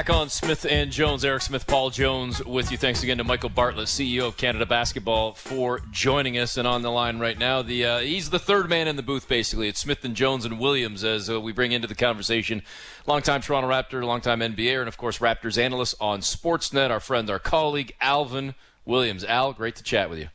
[0.00, 2.78] Back on Smith and Jones, Eric Smith, Paul Jones with you.
[2.78, 6.56] Thanks again to Michael Bartlett, CEO of Canada Basketball, for joining us.
[6.56, 9.28] And on the line right now, the uh, he's the third man in the booth.
[9.28, 12.62] Basically, it's Smith and Jones and Williams as uh, we bring into the conversation
[13.06, 16.88] longtime Toronto Raptor, longtime NBA, and of course Raptors analyst on Sportsnet.
[16.88, 18.54] Our friend, our colleague, Alvin
[18.86, 19.22] Williams.
[19.22, 20.28] Al, great to chat with you.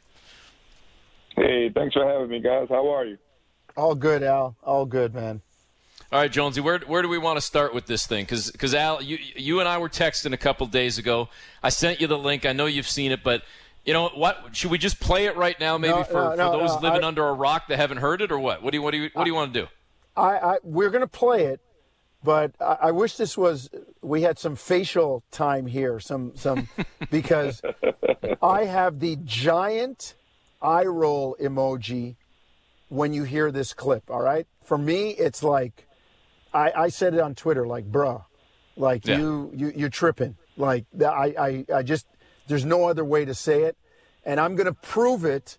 [1.38, 2.68] Hey, thanks for having me, guys.
[2.70, 3.18] How are you?
[3.76, 4.56] All good, Al.
[4.62, 5.42] All good, man.
[6.16, 8.24] All right, Jonesy, where where do we want to start with this thing?
[8.24, 11.28] Because Al, you you and I were texting a couple days ago.
[11.62, 12.46] I sent you the link.
[12.46, 13.44] I know you've seen it, but
[13.84, 14.56] you know what?
[14.56, 16.88] Should we just play it right now, maybe No, for, no, no, for those no,
[16.88, 18.64] living I- under a rock that haven't heard it, or what?
[18.64, 19.68] What do you what do you what do you want to do?
[20.16, 21.60] I, I we're gonna play it,
[22.24, 23.70] but I, I wish this was
[24.02, 26.70] we had some facial time here, some some
[27.12, 27.62] because
[28.42, 30.14] I have the giant
[30.62, 32.16] eye roll emoji
[32.88, 34.10] when you hear this clip.
[34.10, 35.85] All right, for me, it's like
[36.56, 38.24] I, I said it on Twitter, like, bruh,
[38.78, 39.18] like Yeah.
[39.20, 40.36] you you you're tripping.
[40.58, 42.06] Like I, I I just
[42.48, 43.76] there's no other way to say it,
[44.26, 45.58] and I'm gonna prove it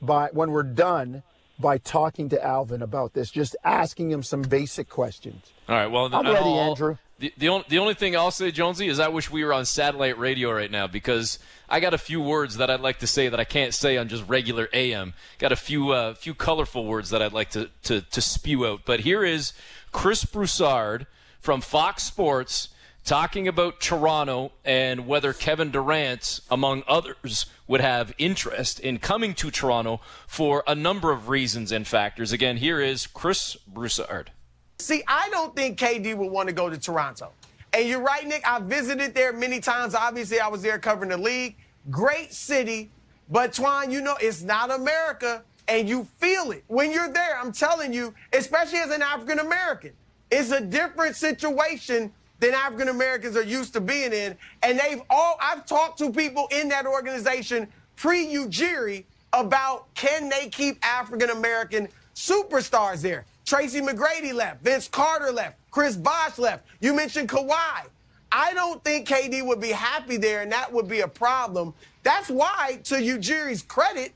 [0.00, 1.22] by when we're done
[1.58, 5.42] by talking to Alvin about this, just asking him some basic questions.
[5.68, 5.88] All right.
[5.88, 6.96] Well, I'm ready, I'll- Andrew.
[7.20, 9.64] The, the, only, the only thing I'll say, Jonesy, is I wish we were on
[9.64, 13.28] satellite radio right now because I got a few words that I'd like to say
[13.28, 15.14] that I can't say on just regular AM.
[15.40, 18.82] Got a few uh, few colorful words that I'd like to, to, to spew out.
[18.84, 19.52] But here is
[19.92, 21.06] Chris Broussard
[21.40, 22.68] from Fox Sports
[23.04, 29.50] talking about Toronto and whether Kevin Durant, among others, would have interest in coming to
[29.50, 32.32] Toronto for a number of reasons and factors.
[32.32, 34.30] Again, here is Chris Broussard.
[34.78, 37.32] See, I don't think KD would want to go to Toronto.
[37.72, 38.46] And you're right, Nick.
[38.46, 39.94] I visited there many times.
[39.94, 41.56] Obviously, I was there covering the league.
[41.90, 42.90] Great city.
[43.30, 45.42] But, Twan, you know, it's not America.
[45.68, 47.38] And you feel it when you're there.
[47.38, 49.92] I'm telling you, especially as an African American,
[50.30, 54.36] it's a different situation than African Americans are used to being in.
[54.62, 60.48] And they've all, I've talked to people in that organization pre Ujiri about can they
[60.48, 63.26] keep African American superstars there.
[63.44, 66.66] Tracy McGrady left, Vince Carter left, Chris Bosh left.
[66.80, 67.86] You mentioned Kawhi.
[68.30, 71.72] I don't think KD would be happy there, and that would be a problem.
[72.02, 74.12] That's why, to Ujiri's credit,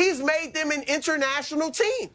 [0.00, 2.10] he's made them an international team.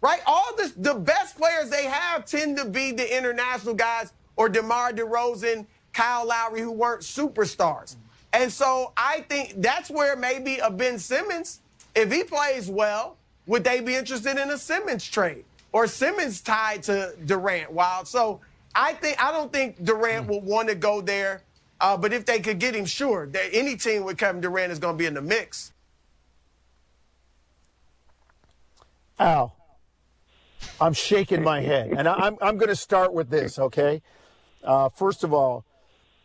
[0.00, 0.20] Right?
[0.26, 4.92] All the, the best players they have tend to be the international guys or DeMar
[4.92, 7.96] DeRozan, Kyle Lowry, who weren't superstars.
[8.34, 11.60] And so I think that's where maybe a Ben Simmons,
[11.94, 16.82] if he plays well, would they be interested in a Simmons trade or Simmons tied
[16.84, 17.72] to Durant?
[17.72, 18.02] Wow.
[18.04, 18.40] So
[18.74, 21.42] I think I don't think Durant would want to go there.
[21.80, 24.78] Uh, but if they could get him, sure, that any team with Kevin Durant is
[24.78, 25.72] going to be in the mix.
[29.18, 29.56] Al,
[30.80, 33.58] I'm shaking my head, and I'm I'm going to start with this.
[33.58, 34.02] Okay,
[34.64, 35.64] uh, first of all,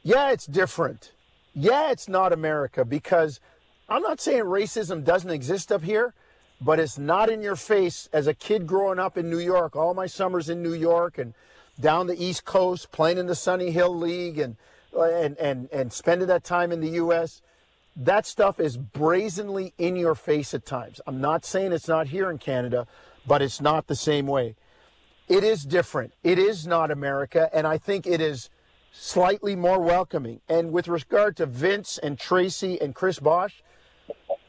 [0.02, 1.12] yeah, it's different.
[1.54, 3.39] Yeah, it's not America because
[3.88, 6.13] I'm not saying racism doesn't exist up here,
[6.62, 8.10] but it's not in your face.
[8.12, 11.34] As a kid growing up in New York, all my summers in New York and
[11.80, 14.56] down the East Coast, playing in the Sonny Hill League, and
[14.97, 17.41] and and and spending that time in the U.S
[17.95, 21.02] that stuff is brazenly in your face at times.
[21.06, 22.88] I'm not saying it's not here in Canada,
[23.28, 24.56] but it's not the same way.
[25.28, 26.13] It is different.
[26.23, 28.49] It is not America, and I think it is
[28.91, 30.41] slightly more welcoming.
[30.49, 33.62] And with regard to Vince and Tracy and Chris Bosh,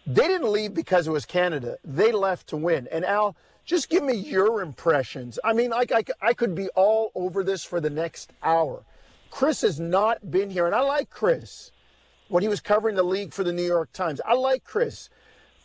[0.07, 1.76] They didn't leave because it was Canada.
[1.85, 2.88] They left to win.
[2.90, 5.38] And Al, just give me your impressions.
[5.44, 8.83] I mean, like I, I could be all over this for the next hour.
[9.31, 11.70] Chris has not been here, and I like Chris
[12.31, 14.21] when he was covering the league for the New York Times.
[14.25, 15.11] I like Chris,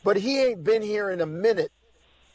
[0.04, 1.71] but he ain't been here in a minute.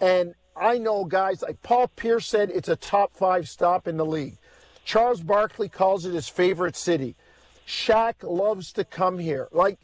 [0.01, 4.07] And I know guys like Paul Pierce said it's a top five stop in the
[4.07, 4.39] league.
[4.85, 7.17] Charles Barkley calls it his favorite city.
[7.67, 9.49] Shaq loves to come here.
[9.53, 9.79] Like,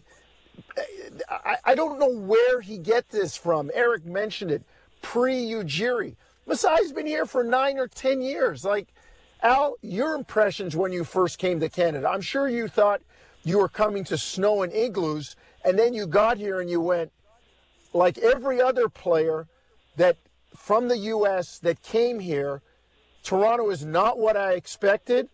[1.65, 3.71] I, don't know where he get this from.
[3.75, 4.63] Eric mentioned it
[5.03, 6.17] pre Ujiri.
[6.49, 8.65] Masai's been here for nine or ten years.
[8.65, 8.89] Like,
[9.43, 12.09] Al, your impressions when you first came to Canada.
[12.09, 13.03] I'm sure you thought
[13.47, 17.13] you were coming to snow and igloos, and then you got here and you went,
[17.93, 19.47] like every other player
[19.97, 20.17] that
[20.57, 21.61] from the U.S.
[21.61, 22.61] that came here,
[23.23, 25.29] Toronto is not what I expected.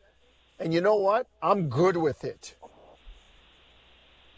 [0.61, 1.27] And you know what?
[1.43, 2.55] I'm good with it.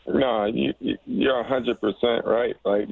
[0.06, 0.72] No, you,
[1.04, 2.54] you're 100% right.
[2.64, 2.88] Like,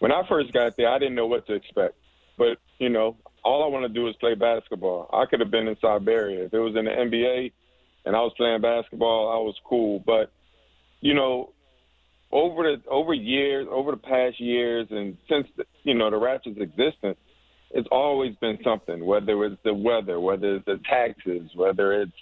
[0.00, 1.94] when I first got there, I didn't know what to expect.
[2.36, 5.08] But, you know, all I want to do is play basketball.
[5.14, 6.44] I could have been in Siberia.
[6.44, 7.52] If it was in the NBA
[8.04, 10.02] and I was playing basketball, I was cool.
[10.04, 10.32] But,
[11.00, 11.52] you know,
[12.32, 16.60] over the over years, over the past years, and since the, you know the Raptors'
[16.60, 17.18] existence,
[17.72, 19.04] it's always been something.
[19.04, 22.12] Whether it's the weather, whether it's the taxes, whether it's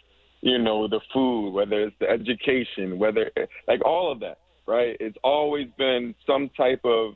[0.41, 3.31] you know the food, whether it's the education, whether
[3.67, 4.97] like all of that, right?
[4.99, 7.15] It's always been some type of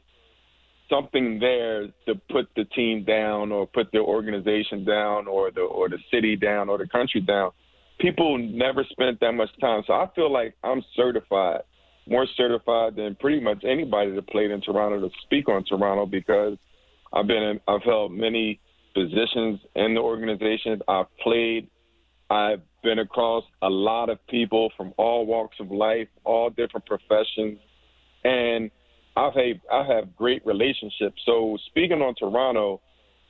[0.91, 5.89] something there to put the team down or put the organization down or the or
[5.89, 7.51] the city down or the country down.
[8.03, 9.83] People never spent that much time.
[9.87, 11.61] So I feel like I'm certified,
[12.07, 16.59] more certified than pretty much anybody that played in Toronto to speak on Toronto because
[17.13, 18.61] I've been in, I've held many
[18.93, 20.83] positions in the organization.
[20.89, 21.69] I've played
[22.29, 27.59] I've been across a lot of people from all walks of life, all different professions,
[28.25, 28.71] and
[29.17, 31.21] I've had I have great relationships.
[31.27, 32.81] So speaking on Toronto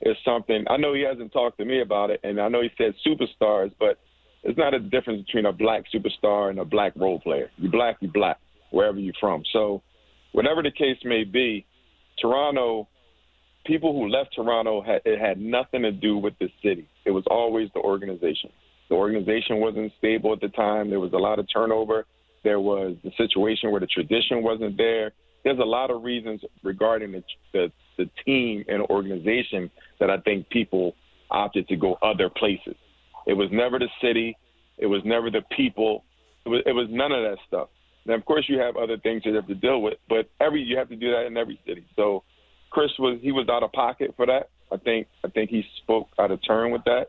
[0.03, 2.71] is something I know he hasn't talked to me about it, and I know he
[2.79, 3.99] said superstars, but
[4.43, 7.51] it's not a difference between a black superstar and a black role player.
[7.57, 8.39] You black, you black,
[8.71, 9.43] wherever you're from.
[9.53, 9.83] So
[10.33, 11.67] whatever the case may be,
[12.21, 12.89] Toronto
[13.65, 16.89] people who left Toronto had it had nothing to do with the city.
[17.05, 18.51] It was always the organization.
[18.89, 20.91] The organization wasn't stable at the time.
[20.91, 22.05] There was a lot of turnover.
[22.43, 25.13] There was the situation where the tradition wasn't there
[25.45, 30.49] there's a lot of reasons regarding the, the, the team and organization that I think
[30.51, 30.95] people
[31.31, 32.77] opted to go other places.
[33.27, 34.37] It was never the city.
[34.79, 36.05] It was never the people.
[36.45, 37.69] It was, it was none of that stuff.
[38.05, 40.77] Now, of course, you have other things you have to deal with, but every you
[40.77, 41.87] have to do that in every city.
[41.95, 42.25] So,
[42.71, 44.49] Chris was he was out of pocket for that.
[44.73, 47.09] I think I think he spoke out of turn with that.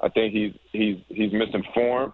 [0.00, 2.12] I think he's he's he's misinformed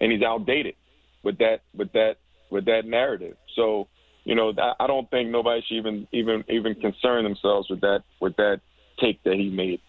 [0.00, 0.74] and he's outdated
[1.22, 2.14] with that with that
[2.50, 3.36] with that narrative.
[3.56, 3.88] So
[4.24, 8.36] you know, I don't think nobody should even even even concern themselves with that with
[8.36, 8.60] that
[9.00, 9.80] take that he made.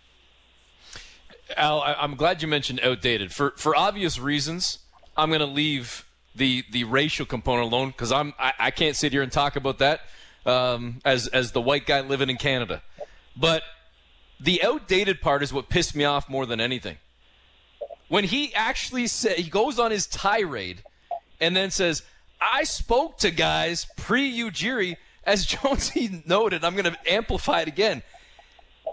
[1.56, 4.80] Al, I'm glad you mentioned outdated for for obvious reasons.
[5.16, 6.06] I'm going to leave
[6.36, 9.80] the the racial component alone because I'm I, I, can't sit here and talk about
[9.80, 10.02] that
[10.46, 12.84] um, as as the white guy living in Canada.
[13.36, 13.64] But
[14.40, 16.98] the outdated part is what pissed me off more than anything.
[18.08, 20.84] When he actually said he goes on his tirade
[21.40, 22.04] and then says,
[22.40, 26.64] I spoke to guys pre Ujiri, as Jonesy noted.
[26.64, 28.04] I'm going to amplify it again.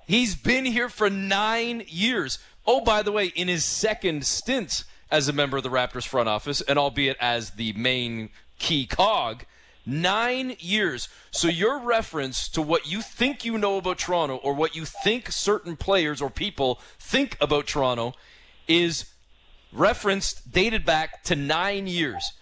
[0.07, 2.39] He's been here for nine years.
[2.67, 6.29] Oh, by the way, in his second stint as a member of the Raptors front
[6.29, 9.45] office, and albeit as the main key cog,
[9.87, 11.09] nine years.
[11.31, 15.31] So your reference to what you think you know about Toronto or what you think
[15.31, 18.15] certain players or people think about Toronto
[18.67, 19.07] is
[19.73, 22.33] referenced dated back to nine years.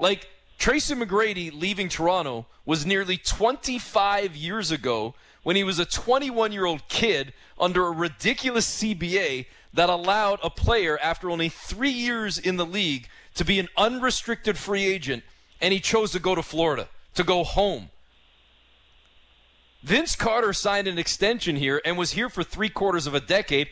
[0.00, 6.50] Like Tracy McGrady leaving Toronto was nearly 25 years ago when he was a 21
[6.50, 12.38] year old kid under a ridiculous CBA that allowed a player after only three years
[12.38, 15.22] in the league to be an unrestricted free agent,
[15.60, 17.90] and he chose to go to Florida, to go home.
[19.82, 23.68] Vince Carter signed an extension here and was here for three quarters of a decade.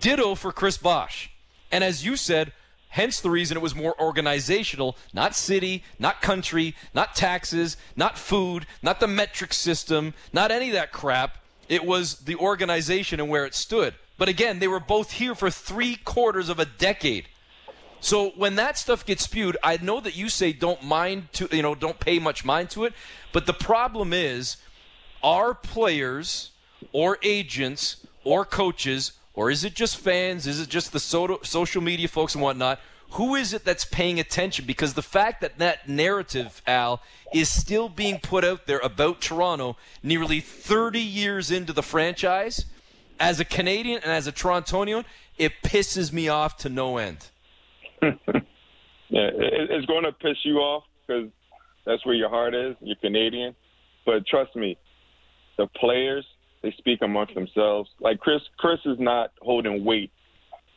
[0.00, 1.30] Ditto for Chris Bosh.
[1.72, 2.52] And as you said,
[2.96, 8.64] Hence the reason it was more organizational, not city, not country, not taxes, not food,
[8.80, 11.36] not the metric system, not any of that crap.
[11.68, 13.92] It was the organization and where it stood.
[14.16, 17.28] But again, they were both here for three quarters of a decade.
[18.00, 21.60] So when that stuff gets spewed, I know that you say don't mind to you
[21.60, 22.94] know don't pay much mind to it,
[23.30, 24.56] but the problem is
[25.22, 26.52] are players
[26.92, 30.46] or agents or coaches or is it just fans?
[30.46, 32.80] Is it just the social media folks and whatnot
[33.12, 34.64] Who is it that's paying attention?
[34.66, 37.02] Because the fact that that narrative, Al,
[37.32, 42.64] is still being put out there about Toronto nearly 30 years into the franchise,
[43.20, 45.04] as a Canadian and as a Torontonian,
[45.38, 47.30] it pisses me off to no end.
[48.02, 48.10] yeah,
[49.10, 51.30] it's going to piss you off because
[51.84, 52.76] that's where your heart is.
[52.80, 53.54] You're Canadian,
[54.04, 54.76] but trust me,
[55.56, 56.26] the players
[56.66, 57.88] they speak amongst themselves.
[58.00, 60.10] Like Chris, Chris is not holding weight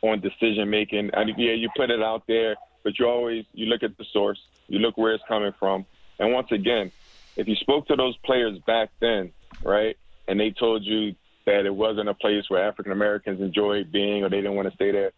[0.03, 1.09] on decision making.
[1.13, 4.39] And yeah, you put it out there, but you always you look at the source,
[4.67, 5.87] you look where it's coming from.
[6.19, 6.91] And once again,
[7.35, 9.31] if you spoke to those players back then,
[9.63, 11.15] right, and they told you
[11.47, 14.75] that it wasn't a place where African Americans enjoyed being or they didn't want to
[14.75, 15.11] stay there,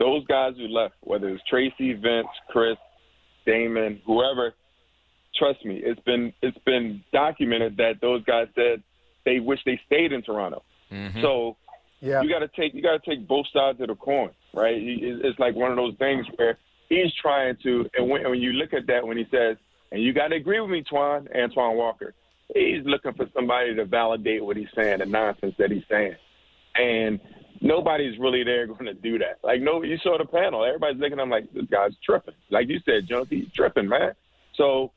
[0.00, 2.76] those guys who left, whether it's Tracy, Vince, Chris,
[3.46, 4.54] Damon, whoever,
[5.36, 8.82] trust me, it's been it's been documented that those guys said
[9.24, 10.62] they wish they stayed in Toronto.
[10.90, 11.22] Mm-hmm.
[11.22, 11.56] So
[12.02, 12.20] yeah.
[12.20, 14.74] You got to take you got to take both sides of the coin, right?
[14.76, 16.58] It's like one of those things where
[16.88, 19.56] he's trying to, and when, when you look at that, when he says,
[19.92, 22.12] and you got to agree with me, Twan, Antoine Walker,
[22.52, 26.16] he's looking for somebody to validate what he's saying, the nonsense that he's saying,
[26.74, 27.20] and
[27.60, 29.38] nobody's really there going to do that.
[29.44, 32.34] Like no, you saw the panel, everybody's looking at him like this guy's tripping.
[32.50, 34.14] Like you said, Jones, he's tripping, man.
[34.54, 34.90] So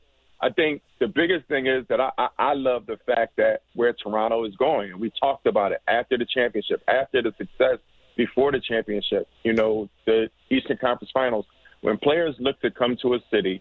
[0.46, 3.94] I think the biggest thing is that I, I, I love the fact that where
[3.94, 7.80] Toronto is going, and we talked about it after the championship, after the success
[8.16, 9.28] before the championship.
[9.44, 11.48] You know, the Eastern Conference Finals.
[11.82, 13.60] When players look to come to a city,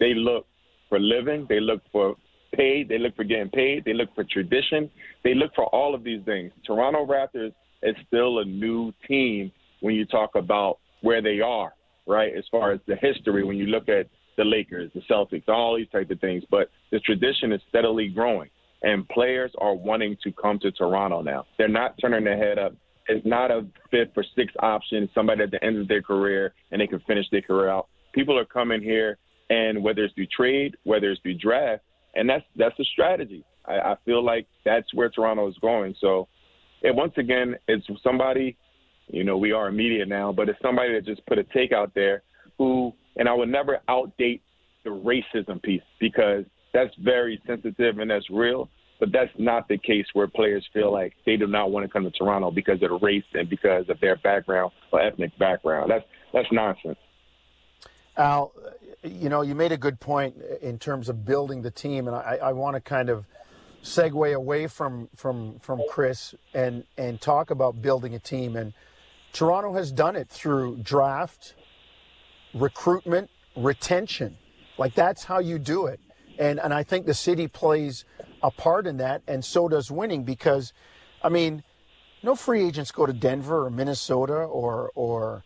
[0.00, 0.44] they look
[0.88, 2.16] for living, they look for
[2.52, 4.90] paid, they look for getting paid, they look for tradition,
[5.22, 6.50] they look for all of these things.
[6.66, 7.52] Toronto Raptors
[7.84, 11.74] is still a new team when you talk about where they are,
[12.08, 12.32] right?
[12.36, 15.88] As far as the history, when you look at the Lakers, the Celtics, all these
[15.90, 16.44] type of things.
[16.50, 18.50] But the tradition is steadily growing,
[18.82, 21.46] and players are wanting to come to Toronto now.
[21.58, 22.74] They're not turning their head up.
[23.06, 26.80] It's not a fifth or sixth option, somebody at the end of their career and
[26.80, 27.88] they can finish their career out.
[28.12, 29.18] People are coming here,
[29.50, 31.82] and whether it's through trade, whether it's through draft,
[32.14, 33.44] and that's that's a strategy.
[33.66, 35.94] I, I feel like that's where Toronto is going.
[36.00, 36.28] So,
[36.82, 38.56] and once again, it's somebody.
[39.08, 41.92] You know, we are media now, but it's somebody that just put a take out
[41.94, 42.22] there
[42.56, 44.40] who and I would never outdate
[44.84, 48.68] the racism piece because that's very sensitive and that's real.
[49.00, 52.04] But that's not the case where players feel like they do not want to come
[52.04, 55.90] to Toronto because of the race and because of their background or ethnic background.
[55.90, 56.98] That's that's nonsense.
[58.16, 58.52] Al,
[59.02, 62.38] you know, you made a good point in terms of building the team, and I,
[62.40, 63.26] I want to kind of
[63.82, 68.56] segue away from from from Chris and and talk about building a team.
[68.56, 68.72] And
[69.32, 71.54] Toronto has done it through draft,
[72.54, 74.36] recruitment, retention.
[74.78, 76.00] Like that's how you do it.
[76.38, 78.04] And and I think the city plays
[78.42, 80.72] a part in that, and so does winning because,
[81.22, 81.62] I mean,
[82.22, 85.44] no free agents go to Denver or Minnesota or or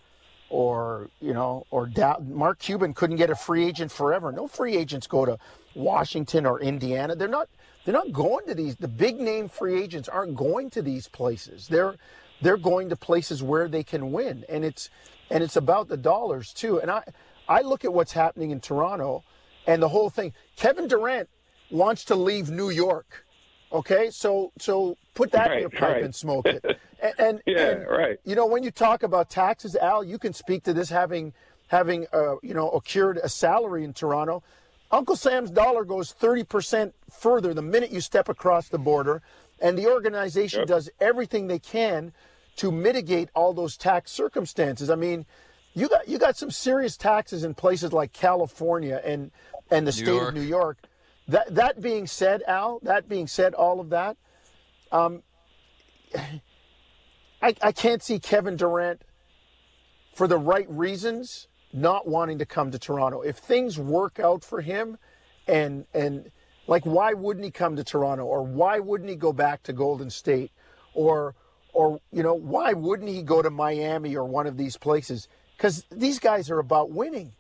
[0.51, 4.33] or you know or da- Mark Cuban couldn't get a free agent forever.
[4.33, 5.39] No free agents go to
[5.75, 7.15] Washington or Indiana.
[7.15, 7.49] They're not
[7.85, 8.77] they're not going to these.
[8.77, 11.69] The big name free agents aren't going to these places.
[11.69, 11.97] They're
[12.41, 14.91] they're going to places where they can win, and it's
[15.31, 16.81] and it's about the dollars too.
[16.81, 17.03] And I,
[17.49, 19.25] I look at what's happening in Toronto,
[19.67, 20.33] and the whole thing.
[20.57, 21.29] Kevin Durant
[21.71, 23.25] wants to leave New York.
[23.73, 26.05] Okay, so so put that right, in your pipe right.
[26.05, 26.65] and smoke it.
[27.01, 28.19] And, and yeah, and, right.
[28.25, 31.33] You know, when you talk about taxes, Al, you can speak to this having
[31.69, 34.43] having uh, you know accrued a salary in Toronto.
[34.91, 39.23] Uncle Sam's dollar goes 30% further the minute you step across the border,
[39.61, 40.69] and the organization yep.
[40.69, 42.13] does everything they can
[42.59, 44.91] to mitigate all those tax circumstances.
[44.91, 45.27] I mean,
[45.75, 49.31] you got you got some serious taxes in places like California and
[49.71, 50.29] and the New state York.
[50.29, 50.79] of New York.
[51.29, 54.17] That that being said, Al, that being said, all of that,
[54.91, 55.23] um,
[57.43, 59.03] I, I can't see Kevin Durant
[60.15, 63.21] for the right reasons not wanting to come to Toronto.
[63.21, 64.99] If things work out for him,
[65.47, 66.33] and and
[66.67, 70.11] like why wouldn't he come to Toronto or why wouldn't he go back to Golden
[70.11, 70.51] State
[70.93, 71.37] or
[71.73, 75.29] or, you know, why wouldn't he go to Miami or one of these places?
[75.57, 77.33] Because these guys are about winning.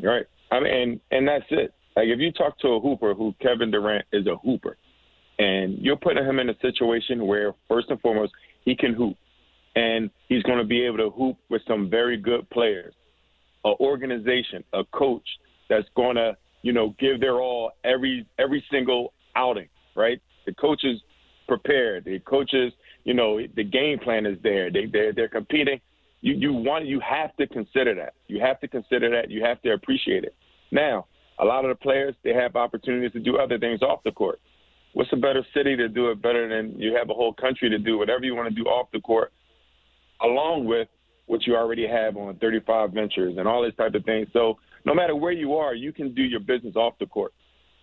[0.00, 0.26] Right.
[0.50, 1.72] I mean, and, and that's it.
[1.96, 4.76] Like, if you talk to a hooper who Kevin Durant is a hooper,
[5.38, 8.32] and you're putting him in a situation where, first and foremost,
[8.64, 9.16] he can hoop,
[9.74, 12.94] and he's going to be able to hoop with some very good players,
[13.64, 15.26] an organization, a coach
[15.68, 20.20] that's going to, you know, give their all every every single outing, right?
[20.46, 21.02] The coaches
[21.46, 22.04] prepared.
[22.04, 22.72] The coaches,
[23.04, 24.70] you know, the game plan is there.
[24.70, 25.80] They they're, they're competing.
[26.20, 28.14] You you want you have to consider that.
[28.28, 29.30] You have to consider that.
[29.30, 30.34] You have to appreciate it.
[30.70, 31.06] Now,
[31.38, 34.40] a lot of the players they have opportunities to do other things off the court.
[34.92, 37.78] What's a better city to do it better than you have a whole country to
[37.78, 39.32] do whatever you want to do off the court,
[40.22, 40.88] along with
[41.26, 44.26] what you already have on 35 Ventures and all this type of thing.
[44.32, 47.34] So no matter where you are, you can do your business off the court.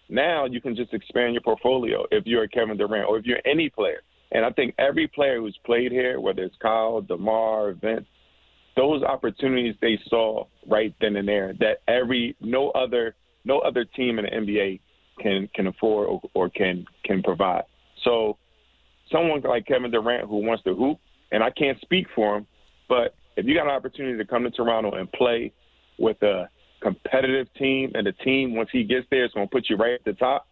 [0.10, 3.70] Now you can just expand your portfolio if you're Kevin Durant or if you're any
[3.70, 4.02] player.
[4.32, 8.06] And I think every player who's played here, whether it's Kyle, DeMar, Vince,
[8.76, 14.20] those opportunities they saw right then and there that every no other no other team
[14.20, 14.80] in the NBA
[15.20, 17.64] can can afford or, or can can provide.
[18.04, 18.38] So
[19.12, 20.98] someone like Kevin Durant who wants to hoop,
[21.32, 22.48] and I can't speak for him,
[22.90, 25.52] but if you got an opportunity to come to Toronto and play
[25.98, 26.50] with a
[26.84, 29.94] competitive team and the team once he gets there is going to put you right
[29.94, 30.48] at the top,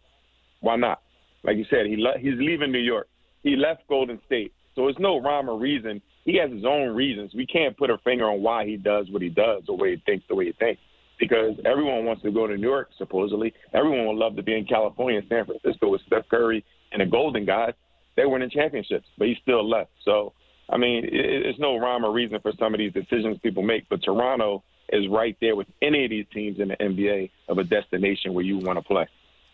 [0.60, 1.00] why not?
[1.44, 3.08] Like you said, he le- he's leaving New York.
[3.42, 6.00] He left Golden State, so it's no rhyme or reason.
[6.24, 7.32] He has his own reasons.
[7.34, 10.02] We can't put a finger on why he does what he does, the way he
[10.06, 10.80] thinks, the way he thinks.
[11.18, 13.52] Because everyone wants to go to New York, supposedly.
[13.74, 17.44] Everyone would love to be in California, San Francisco with Steph Curry and the Golden
[17.44, 17.74] guys.
[18.16, 19.90] They in championships, but he still left.
[20.04, 20.32] So
[20.72, 24.02] I mean, it's no rhyme or reason for some of these decisions people make, but
[24.02, 24.62] Toronto
[24.92, 28.44] is right there with any of these teams in the NBA of a destination where
[28.44, 29.06] you want to play.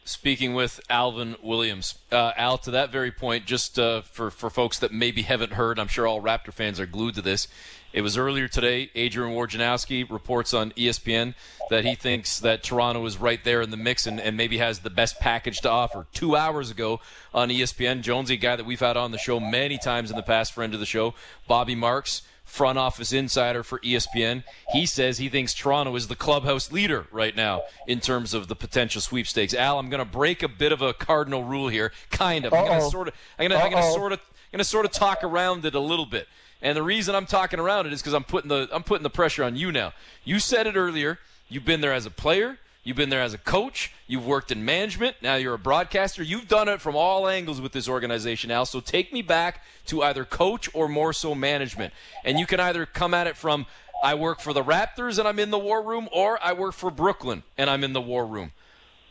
[0.04, 4.78] Speaking with Alvin Williams, uh, Al, to that very point, just uh, for for folks
[4.78, 7.46] that maybe haven't heard, I'm sure all Raptor fans are glued to this.
[7.92, 8.90] It was earlier today.
[8.94, 11.34] Adrian Wojnarowski reports on ESPN
[11.68, 14.80] that he thinks that Toronto is right there in the mix and, and maybe has
[14.80, 16.06] the best package to offer.
[16.12, 17.00] Two hours ago
[17.32, 20.52] on ESPN, Jonesy, guy that we've had on the show many times in the past,
[20.52, 21.14] friend of the show,
[21.46, 24.42] Bobby Marks, front office insider for ESPN.
[24.72, 28.56] He says he thinks Toronto is the clubhouse leader right now in terms of the
[28.56, 29.54] potential sweepstakes.
[29.54, 32.52] Al, I'm going to break a bit of a cardinal rule here, kind of.
[32.54, 34.92] I'm going to sort of, I'm going to sort of, I'm going to sort of
[34.92, 36.26] talk around it a little bit.
[36.60, 39.10] And the reason I'm talking around it is because I'm putting the I'm putting the
[39.10, 39.92] pressure on you now.
[40.24, 41.18] You said it earlier.
[41.48, 42.58] You've been there as a player.
[42.84, 43.92] You've been there as a coach.
[44.06, 45.16] You've worked in management.
[45.20, 46.22] Now you're a broadcaster.
[46.22, 48.64] You've done it from all angles with this organization, Al.
[48.64, 51.92] So take me back to either coach or more so management.
[52.24, 53.66] And you can either come at it from
[54.02, 56.90] I work for the Raptors and I'm in the war room, or I work for
[56.90, 58.52] Brooklyn and I'm in the war room.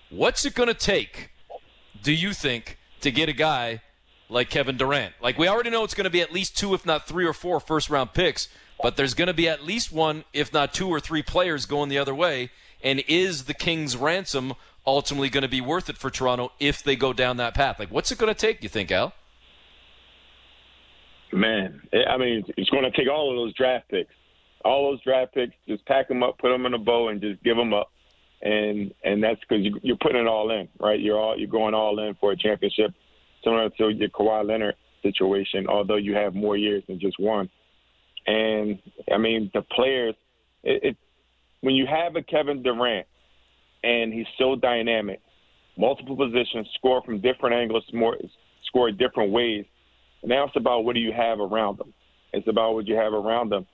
[0.10, 1.32] What's it going to take,
[2.02, 3.82] do you think, to get a guy
[4.30, 5.14] like Kevin Durant.
[5.22, 7.34] Like we already know it's going to be at least two, if not three or
[7.34, 8.50] four first round picks,
[8.82, 11.90] but there's going to be at least one, if not two or three players going
[11.90, 12.52] the other way.
[12.84, 14.54] And is the Kings' ransom
[14.86, 17.80] ultimately going to be worth it for Toronto if they go down that path?
[17.80, 19.14] Like, what's it going to take, you think, Al?
[21.32, 24.14] Man, eh, I mean, it's going to take all of those draft picks.
[24.64, 27.44] All those draft picks, just pack them up, put them in a bow, and just
[27.44, 27.92] give them up.
[28.42, 31.00] And and that's because you, you're putting it all in, right?
[31.00, 32.94] You're all you're going all in for a championship
[33.44, 37.50] similar to your Kawhi Leonard situation, although you have more years than just one.
[38.26, 38.80] And
[39.12, 40.16] I mean, the players,
[40.64, 40.98] it, it
[41.62, 43.08] when you have a Kevin Durant
[43.84, 45.22] and he's so dynamic,
[45.78, 48.18] multiple positions, score from different angles, more
[48.66, 49.66] score different ways.
[50.24, 51.94] Now it's about what do you have around them.
[52.34, 53.66] It's about what you have around them,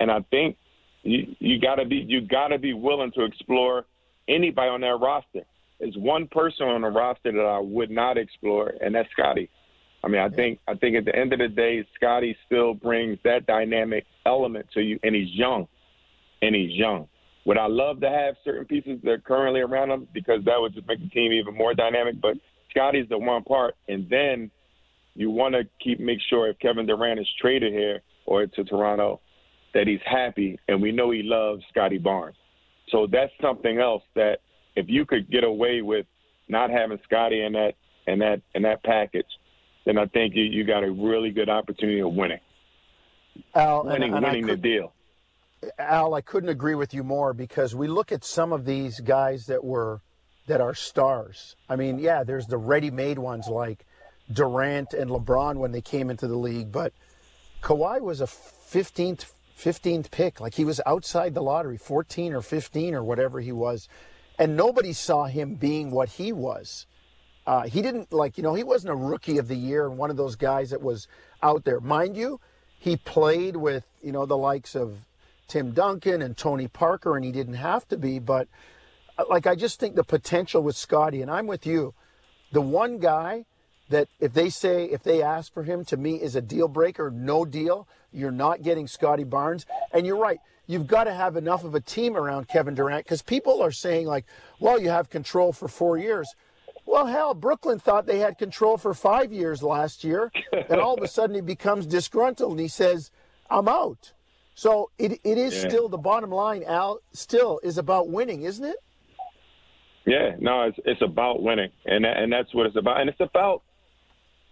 [0.00, 0.56] and I think
[1.02, 3.86] you you gotta be you gotta be willing to explore
[4.28, 5.42] anybody on that roster
[5.80, 9.50] is one person on the roster that I would not explore, and that's Scottie.
[10.02, 13.18] I mean, I think I think at the end of the day, Scottie still brings
[13.24, 15.66] that dynamic element to you, and he's young,
[16.42, 17.08] and he's young.
[17.44, 20.74] Would I love to have certain pieces that are currently around him because that would
[20.74, 22.20] just make the team even more dynamic?
[22.20, 22.38] But
[22.70, 24.50] Scottie's the one part, and then
[25.14, 29.20] you want to keep make sure if Kevin Durant is traded here or to Toronto,
[29.74, 32.36] that he's happy, and we know he loves Scottie Barnes.
[32.88, 34.40] So that's something else that
[34.76, 36.06] if you could get away with
[36.48, 37.74] not having Scottie in that
[38.06, 39.26] in that in that package,
[39.84, 42.40] then I think you, you got a really good opportunity of winning.
[43.54, 44.93] Al, winning, and, and winning could, the deal.
[45.78, 49.46] Al, I couldn't agree with you more because we look at some of these guys
[49.46, 50.00] that were
[50.46, 51.56] that are stars.
[51.68, 53.86] I mean, yeah, there's the ready-made ones like
[54.30, 56.92] Durant and LeBron when they came into the league, but
[57.62, 60.40] Kawhi was a 15th 15th pick.
[60.40, 63.88] Like he was outside the lottery, 14 or 15 or whatever he was
[64.38, 66.86] and nobody saw him being what he was.
[67.46, 70.10] Uh, he didn't like, you know, he wasn't a rookie of the year and one
[70.10, 71.06] of those guys that was
[71.42, 71.80] out there.
[71.80, 72.40] Mind you,
[72.78, 74.98] he played with, you know, the likes of
[75.48, 78.18] Tim Duncan and Tony Parker, and he didn't have to be.
[78.18, 78.48] But
[79.18, 81.94] uh, like, I just think the potential with Scottie, and I'm with you.
[82.52, 83.46] The one guy
[83.88, 87.10] that if they say, if they ask for him to me is a deal breaker,
[87.10, 89.66] no deal, you're not getting Scottie Barnes.
[89.92, 93.22] And you're right you've got to have enough of a team around Kevin Durant because
[93.22, 94.24] people are saying, like,
[94.60, 96.34] well, you have control for four years.
[96.86, 101.02] Well, hell, Brooklyn thought they had control for five years last year, and all of
[101.02, 103.10] a sudden he becomes disgruntled and he says,
[103.50, 104.12] I'm out.
[104.54, 105.68] So it, it is yeah.
[105.68, 108.76] still the bottom line, Al, still is about winning, isn't it?
[110.06, 113.62] Yeah, no, it's it's about winning, and and that's what it's about, and it's about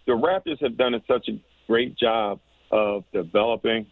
[0.06, 2.40] the Raptors have done such a great job
[2.70, 3.86] of developing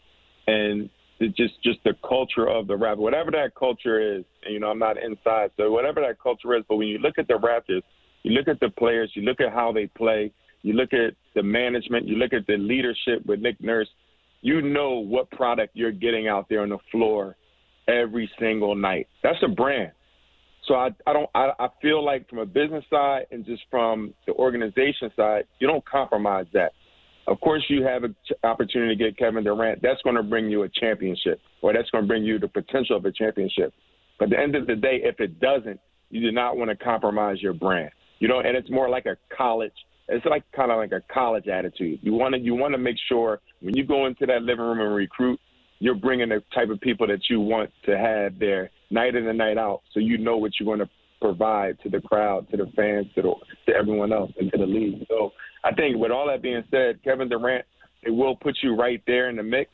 [0.47, 0.89] and
[1.37, 4.25] just just the culture of the Raptors, whatever that culture is.
[4.43, 6.65] And, you know, I'm not inside, so whatever that culture is.
[6.69, 7.83] But when you look at the Raptors,
[8.23, 10.33] you look at the players, you look at how they play,
[10.63, 13.89] you look at the management, you look at the leadership with Nick Nurse.
[14.43, 17.37] You know what product you're getting out there on the floor
[17.89, 19.09] every single night.
[19.23, 19.93] That's a brand.
[20.67, 24.15] So I, I don't I, I feel like from a business side and just from
[24.27, 26.73] the organization side, you don't compromise that.
[27.27, 28.15] Of course, you have an
[28.45, 29.83] opportunity to get Kevin Durant.
[29.83, 32.97] That's going to bring you a championship, or that's going to bring you the potential
[32.97, 33.73] of a championship.
[34.19, 35.81] But at the end of the day, if it doesn't,
[36.11, 37.91] you do not want to compromise your brand.
[38.19, 39.73] You know, and it's more like a college.
[40.11, 42.01] It's like kind of like a college attitude.
[42.03, 44.81] You want to you want to make sure when you go into that living room
[44.81, 45.39] and recruit,
[45.79, 49.39] you're bringing the type of people that you want to have there night in and
[49.39, 52.67] night out, so you know what you're going to provide to the crowd, to the
[52.75, 53.35] fans, to the,
[53.67, 55.07] to everyone else, and to the league.
[55.09, 55.33] So
[55.65, 57.65] I think with all that being said, Kevin Durant,
[58.03, 59.71] it will put you right there in the mix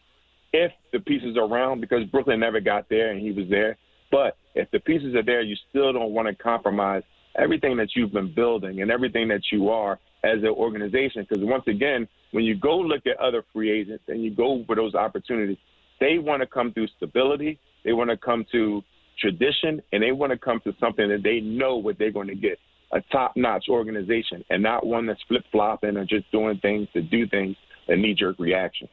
[0.53, 3.77] if the pieces are around because Brooklyn never got there and he was there.
[4.11, 7.03] But if the pieces are there, you still don't want to compromise
[7.39, 11.27] everything that you've been building and everything that you are as an organization.
[11.29, 14.75] Because once again, when you go look at other free agents and you go for
[14.75, 15.59] those opportunities,
[16.01, 17.59] they want to come through stability.
[17.85, 18.83] They want to come to
[19.19, 22.35] tradition, and they want to come to something that they know what they're going to
[22.35, 22.59] get
[22.93, 27.03] a top notch organization and not one that's flip flopping or just doing things to
[27.03, 27.57] do things
[27.89, 28.89] that knee jerk reaction.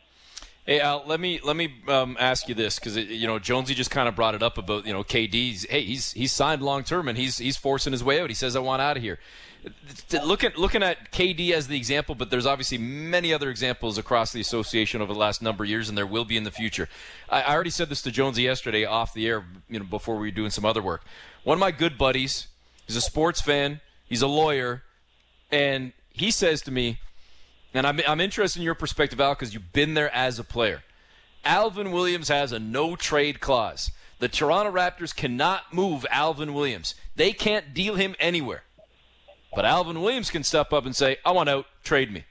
[0.66, 3.92] Hey Al, let me let me um, ask you this because you know Jonesy just
[3.92, 5.66] kind of brought it up about you know KD's.
[5.70, 8.30] Hey, he's he's signed long term and he's he's forcing his way out.
[8.30, 9.20] He says I want out of here.
[10.24, 14.42] Looking looking at KD as the example, but there's obviously many other examples across the
[14.42, 16.90] association over the last number of years, and there will be in the future.
[17.30, 20.28] I, I already said this to Jonesy yesterday off the air, you know, before we
[20.28, 21.04] were doing some other work.
[21.44, 22.48] One of my good buddies,
[22.86, 24.84] he's a sports fan, he's a lawyer,
[25.52, 27.00] and he says to me
[27.74, 30.84] and I'm, I'm interested in your perspective, Al, because you've been there as a player.
[31.44, 33.92] Alvin Williams has a no trade clause.
[34.20, 36.96] The Toronto Raptors cannot move Alvin Williams.
[37.16, 38.64] They can't deal him anywhere.
[39.56, 42.26] But Alvin Williams can step up and say, I want out, trade me.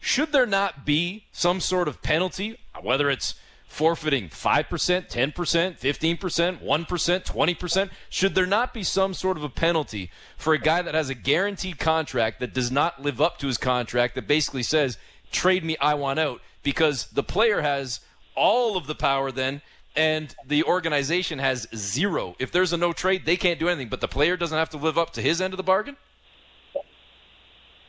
[0.00, 3.34] Should there not be some sort of penalty, whether it's
[3.66, 5.32] forfeiting 5%, 10%,
[5.80, 7.90] 15%, 1%, 20%?
[8.08, 11.14] Should there not be some sort of a penalty for a guy that has a
[11.14, 14.98] guaranteed contract that does not live up to his contract that basically says,
[15.32, 16.40] trade me, I want out?
[16.62, 18.00] Because the player has
[18.34, 19.62] all of the power then
[19.96, 22.36] and the organization has zero.
[22.38, 24.76] If there's a no trade, they can't do anything, but the player doesn't have to
[24.76, 25.96] live up to his end of the bargain?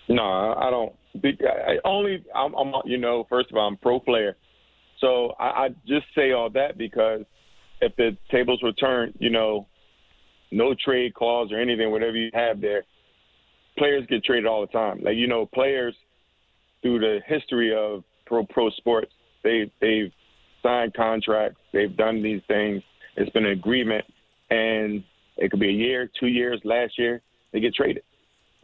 [0.09, 0.93] No, I don't.
[1.23, 4.37] I only, I'm, I'm, you know, first of all, I'm pro player.
[4.99, 7.21] So I, I just say all that because
[7.81, 9.67] if the tables were turned, you know,
[10.51, 12.83] no trade clause or anything, whatever you have there,
[13.77, 15.01] players get traded all the time.
[15.03, 15.95] Like you know, players
[16.81, 19.11] through the history of pro pro sports,
[19.43, 20.11] they they've
[20.63, 22.81] signed contracts, they've done these things.
[23.15, 24.05] It's been an agreement,
[24.49, 25.03] and
[25.37, 26.61] it could be a year, two years.
[26.63, 28.03] Last year, they get traded.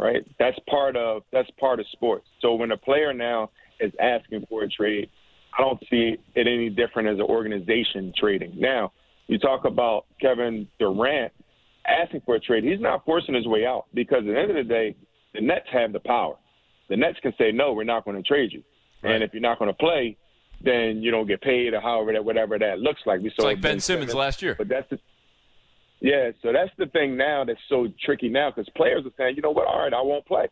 [0.04, 0.28] Right?
[0.38, 2.28] That's part of that's part of sports.
[2.42, 5.10] So when a player now is asking for a trade,
[5.58, 8.54] I don't see it any different as an organization trading.
[8.58, 8.92] Now,
[9.28, 11.32] you talk about Kevin Durant
[11.88, 12.66] asking for a trade.
[12.66, 14.96] He's not forcing his way out because at the end of the day,
[15.34, 16.36] the Nets have the power.
[16.90, 18.62] The Nets can say, no, we're not going to trade you.
[19.02, 19.16] Right.
[19.16, 20.18] And if you're not going to play,
[20.62, 23.22] then you don't get paid or however that whatever that looks like.
[23.22, 24.56] We saw like Ben, ben Simmons, Simmons last year.
[24.58, 25.00] But that's the,
[26.04, 29.42] yeah, so that's the thing now that's so tricky now because players are saying, you
[29.42, 30.48] know what, all right, I won't play,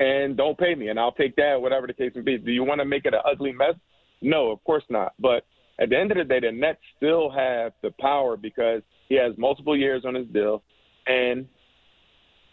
[0.00, 2.38] and don't pay me, and I'll take that, whatever the case may be.
[2.38, 3.74] Do you want to make it an ugly mess?
[4.20, 5.12] No, of course not.
[5.20, 5.44] But
[5.80, 9.32] at the end of the day, the Nets still have the power because he has
[9.38, 10.64] multiple years on his deal,
[11.06, 11.46] and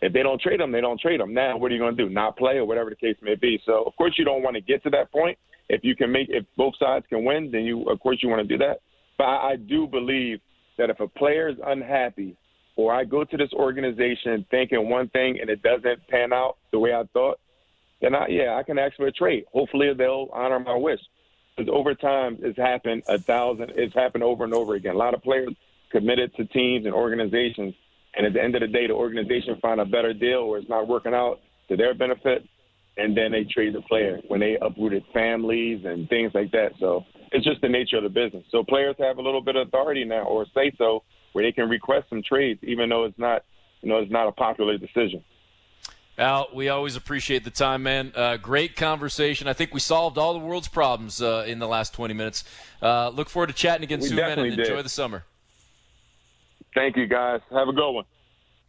[0.03, 1.33] if they don't trade him, they don't trade him.
[1.33, 2.09] Now, what are you going to do?
[2.09, 3.59] Not play or whatever the case may be.
[3.65, 5.39] So, of course, you don't want to get to that point.
[5.69, 8.47] If you can make, if both sides can win, then you, of course, you want
[8.47, 8.81] to do that.
[9.17, 10.39] But I, I do believe
[10.77, 12.35] that if a player is unhappy,
[12.75, 16.79] or I go to this organization thinking one thing and it doesn't pan out the
[16.79, 17.39] way I thought,
[18.01, 19.45] then I, yeah, I can ask for a trade.
[19.53, 20.99] Hopefully, they'll honor my wish.
[21.55, 23.73] Because over time, it's happened a thousand.
[23.75, 24.95] It's happened over and over again.
[24.95, 25.53] A lot of players
[25.91, 27.75] committed to teams and organizations,
[28.15, 30.67] and at the end of the day, the organization find a better deal or it's
[30.67, 32.43] not working out to their benefit,
[32.97, 36.71] and then they trade the player when they uprooted families and things like that.
[36.79, 38.45] So it's just the nature of the business.
[38.51, 41.03] So players have a little bit of authority now, or say so,
[41.33, 43.43] where they can request some trades, even though it's not,
[43.81, 45.23] you know, it's not a popular decision.
[46.15, 48.13] Al, we always appreciate the time, man.
[48.15, 49.47] Uh, great conversation.
[49.47, 52.43] I think we solved all the world's problems uh, in the last 20 minutes.
[52.83, 55.23] Uh, look forward to chatting again we soon, man, and enjoy the summer.
[56.75, 57.41] Thank you, guys.
[57.51, 58.05] Have a good one.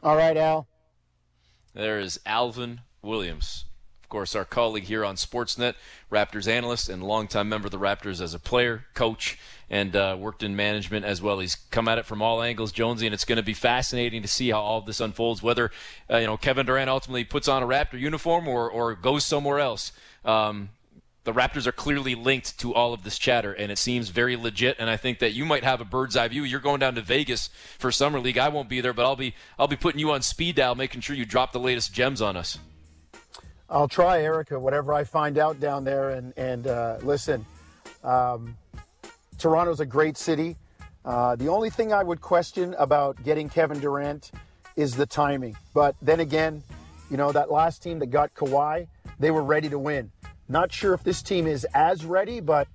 [0.03, 0.67] All right, Al.
[1.75, 3.67] There is Alvin Williams
[4.15, 5.75] course, our colleague here on Sportsnet,
[6.09, 9.37] Raptors analyst and longtime member of the Raptors as a player, coach,
[9.69, 11.41] and uh, worked in management as well.
[11.41, 14.29] He's come at it from all angles, Jonesy, and it's going to be fascinating to
[14.29, 15.43] see how all this unfolds.
[15.43, 15.73] Whether
[16.09, 19.59] uh, you know Kevin Durant ultimately puts on a Raptor uniform or or goes somewhere
[19.59, 19.91] else.
[20.25, 20.69] Um,
[21.25, 24.77] the Raptors are clearly linked to all of this chatter, and it seems very legit.
[24.79, 26.45] And I think that you might have a bird's eye view.
[26.45, 27.49] You're going down to Vegas
[27.79, 28.39] for summer league.
[28.39, 31.01] I won't be there, but I'll be I'll be putting you on speed dial, making
[31.01, 32.61] sure you drop the latest gems on us.
[33.69, 36.11] I'll try, Erica, whatever I find out down there.
[36.11, 37.45] And and uh, listen,
[38.03, 38.57] um,
[39.39, 40.57] Toronto's a great city.
[41.05, 44.31] Uh, the only thing I would question about getting Kevin Durant
[44.77, 45.57] is the timing.
[45.75, 46.63] But then again,
[47.11, 48.87] you know that last team that got Kawhi,
[49.19, 50.11] they were ready to win.
[50.49, 52.69] Not sure if this team is as ready, but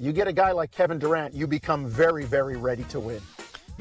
[0.00, 3.20] you get a guy like Kevin Durant, you become very, very ready to win.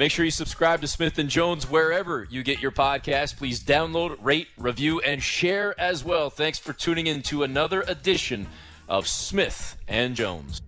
[0.02, 3.38] Make sure you subscribe to Smith and Jones wherever you get your podcast.
[3.38, 6.32] Please download, rate, review, and share as well.
[6.32, 8.47] Thanks for tuning in to another edition
[8.89, 10.60] of Smith and Jones.